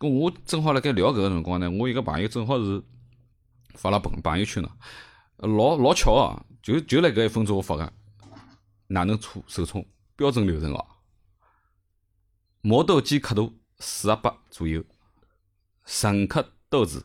[0.00, 2.82] 咁我正好辣盖聊搿个辰光呢，我一个朋友正好是
[3.74, 4.70] 发了朋朋友圈呢，
[5.36, 7.92] 老老巧啊，就就辣搿一分钟发个，
[8.86, 9.86] 哪能搓手冲
[10.16, 10.86] 标准流程哦。
[12.62, 14.82] 磨豆机刻度四十八左右，
[15.84, 17.04] 纯刻豆子，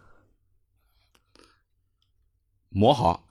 [2.70, 3.28] 磨好，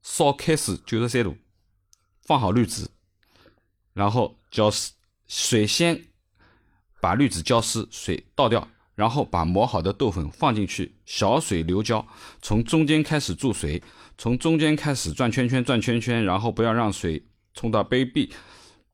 [0.00, 1.36] 烧开水九十三度，
[2.22, 2.88] 放好滤纸，
[3.92, 4.92] 然后浇湿，
[5.26, 6.08] 水先
[7.02, 8.66] 把滤纸浇湿，水倒掉，
[8.98, 12.04] 然后把磨好的豆粉放进去，小水流浇，
[12.42, 13.80] 从中间开始注水，
[14.18, 17.22] 从中间开始转圈圈转圈圈，然后不要让水
[17.54, 18.28] 冲到杯壁，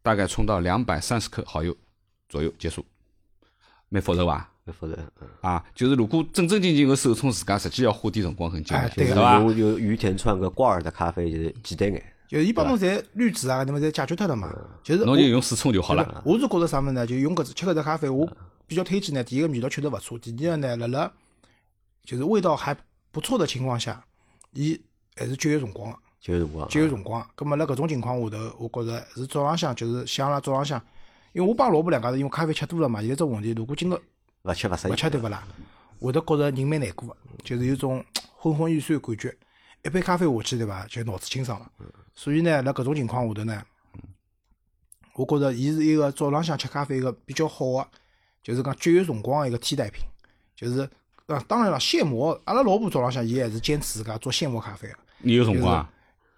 [0.03, 1.75] 大概冲到两百三十克蚝油
[2.29, 2.85] 左右结束。
[3.89, 4.51] 蛮复杂伐？
[4.65, 9.39] 蛮复杂，嗯啊，就是如果正正经经个手冲自家，实际要花点辰光很久对就是对伐？
[9.39, 14.55] 用有雨田川个挂耳的咖啡就是简单眼，就是伊帮侬侪滤纸啊，那么侪解决脱了嘛。
[14.83, 16.23] 就是侬就用水冲就好了。
[16.27, 17.07] 我是觉着啥物事呢？
[17.07, 18.31] 就用搿只吃搿只咖啡，我
[18.67, 19.23] 比较推荐呢。
[19.23, 21.13] 第一个味道确实勿错，第二个呢，辣辣
[22.05, 22.77] 就是味道还
[23.11, 24.05] 不错的情况下，
[24.53, 24.81] 伊
[25.17, 25.99] 还是节约辰光个。
[26.21, 26.69] 节约辰光。
[26.69, 27.31] 节约辰光。
[27.37, 30.81] 咁么辣搿种情况下头，我觉着是早浪向就是像阿拉早浪向，
[31.33, 33.97] 因为我帮老婆两家头因为咖啡吃多了嘛，有一只问题，如果今朝
[34.43, 34.95] 勿吃勿适勿。
[34.95, 35.47] 吃对勿啦，
[36.01, 38.05] 会得觉着人蛮难过个，就是有种
[38.37, 39.35] 昏昏欲睡个感觉。
[39.83, 41.71] 一杯咖啡下去对伐，就脑子清爽了。
[42.15, 43.63] 所以呢，辣搿种情况下头呢，
[45.15, 47.89] 我觉着伊是一个早浪向吃咖啡一个比较好个，
[48.45, 50.05] 就是讲节约辰光个一个替代品。
[50.55, 50.89] 就是
[51.27, 54.95] 啊，当然了，现磨，阿拉老婆早浪向伊还是坚持自家做现磨咖啡个。
[55.19, 55.91] 你有辰光啊？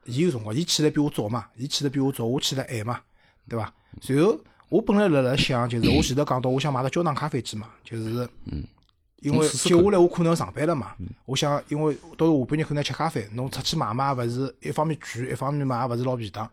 [0.04, 3.00] 伊有辰光，伊起来比我早嘛，伊起来比我早，我起来晚嘛，
[3.48, 3.70] 对伐？
[4.00, 4.38] 随后
[4.68, 8.64] 我本来辣辣想，就是我前头讲到，我想买个胶囊咖啡机嘛，就是嗯，
[9.20, 10.94] 因为接下来我可能上班了嘛，
[11.24, 16.48] 我想，因为到下半日可能吃咖啡，侬出去买嘛，勿是一方面贵，一方面嘛也勿是老便当。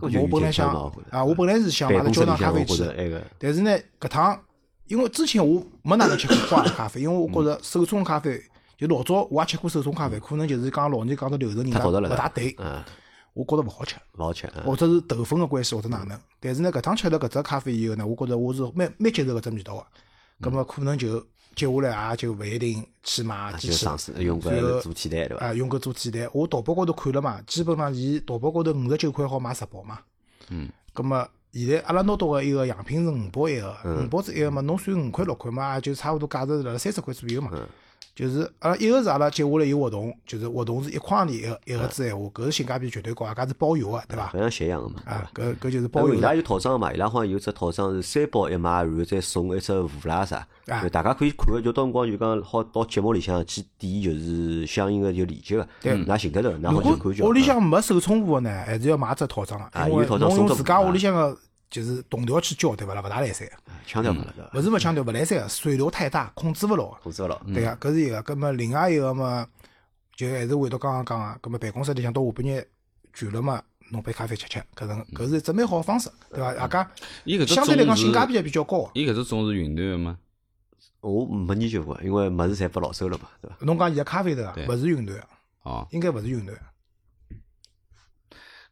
[0.00, 0.68] 我本来想
[1.10, 4.40] 啊，我本来是想买个焦办公室里糖咖啡机但是呢，搿趟
[4.86, 8.40] 因为之前我没哪能吃过花咖啡，因为我觉着手冲咖啡
[8.76, 12.82] 就老早我也吃过手冲咖啡，可能就是讲老年讲到流程人家太复杂了勿大对，嗯，
[13.32, 13.96] 我觉着勿好吃。
[14.18, 16.18] 勿好吃，嗯或者是豆粉个关系，或者哪能。
[16.40, 19.86] 但是呢，搿趟吃了搿只咖啡以后呢，我觉着我是蛮蛮接受搿只味道个。
[20.40, 21.20] 葛么可能就
[21.54, 25.46] 接下来也就勿一定去买机器了就尝试用随后搿做替代对伐？
[25.46, 26.28] 啊，用搿做替代。
[26.32, 30.00] 我淘宝高头看了嘛，基本上伊淘宝高头五十九块好买十包嘛。
[30.48, 30.68] 嗯。
[30.92, 37.50] 葛末现在阿拉拿到个一个样品是五包一个，嗯五包子一个嘛，侬算五块六块嘛，也就差勿多价值是辣辣三十块左右嘛。
[37.52, 37.66] 嗯
[38.14, 44.26] 就是阿拉一个是阿拉接下来有活动，就是活动是一块钿一个一个子闲话，搿是性价比绝对高，啊，搿是包邮个，对伐？
[44.26, 61.36] 好像斜阳个嘛，对啊？，搿搿就是包邮伊拉有套装嘛，伊拉好像有只套装是三包一买，然后再送一只壶啦啥，啊大家可以看个，就到辰光就讲好到节目里向去点，就是相应个就链接个，对㑚寻得着，㑚如好去看就屋里向没手冲壶个呢，还是要买只套装个，因为啊有套装侬用自家屋里向个
[61.72, 63.00] 就是同调去交，对勿啦？
[63.00, 63.54] 勿大来三个，
[63.86, 64.50] 腔调嘛了对伐？
[64.58, 66.88] 勿是勿强调勿来三个，水流太大，控制勿牢。
[67.02, 67.42] 控制勿牢。
[67.44, 68.22] 对个，搿是一个。
[68.22, 69.48] 葛么另外一个嘛，
[70.14, 72.68] 就还是回到刚刚讲个，葛末办公室里向到下半日
[73.14, 76.52] 倦了嘛，弄杯咖啡吃吃，搿能搿是一只蛮好个方式，对伐？
[76.52, 76.90] 大家
[77.24, 78.90] 伊搿只相对来讲性价比也比较高个。
[78.92, 80.18] 伊搿只种是云南个吗？
[81.00, 83.56] 我没研究过，因为物事侪拨老手了嘛，对伐？
[83.60, 85.24] 侬讲伊个咖啡头啊，勿是云南个，
[85.62, 86.60] 哦，应该勿是云南个。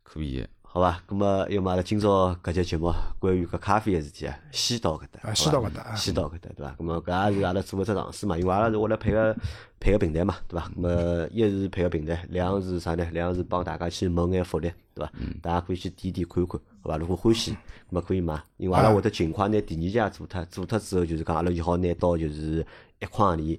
[0.02, 0.46] 可以。
[0.72, 1.02] 好伐？
[1.08, 6.76] 咁么，要么阿拉今朝搿节节目关于搿咖啡个事体啊，先到搿搭，先到搿搭啊先到搿搭，对伐？
[6.78, 9.34] 咁么搿也是阿拉做个只尝试嘛，因为阿拉是为了配合
[9.80, 10.68] 配个平台嘛，对伐？
[10.68, 13.04] 咁么一是配合平台，两是啥呢？
[13.10, 15.12] 两是帮大家去谋眼福利，对伐？
[15.42, 16.96] 大家可以去点点看看，好伐？
[16.96, 17.56] 如果欢喜，咁
[17.88, 22.64] 么可以买，因为阿拉会得尽快拿第二家做脱，做脱之后就是讲阿拉就好拿到就是
[23.00, 23.58] 一筐钿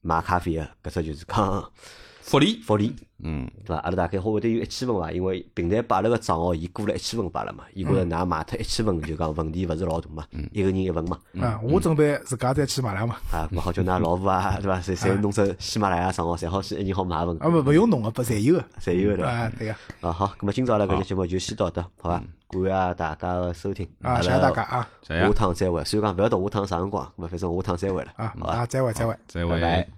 [0.00, 1.72] 买咖啡个搿只就是讲
[2.22, 2.94] 福利，福利。
[3.24, 3.76] 嗯，对伐？
[3.82, 13.16] 阿拉大概好会得有一千份伐，因为平台拨阿拉个账号，伊过了一千份拨阿拉嘛，伊觉着㑚买脱一千份就讲问题勿是老大嘛，一个人一份嘛，啊，我准备自家再去买两嘛。
[13.30, 14.80] 啊，咁好叫㑚老婆啊， 对伐？
[14.80, 18.64] 侪侪弄只喜马拉雅账号，侪好去一人好买一份，啊，勿勿用弄个，不侪有个。
[18.80, 19.30] 侪有个对伐？
[19.30, 20.08] 啊，对个。
[20.08, 22.22] 啊好，咁么今朝阿拉搿节节目就先到这，好伐？
[22.50, 25.82] 感谢大家个收听，啊，谢谢大家啊下趟再会。
[25.84, 28.52] 虽然讲勿晓得下趟啥辰光，咁么反正下趟再会了，啊好伐？
[28.52, 29.16] 啊，再会再会。
[29.28, 29.88] 再会。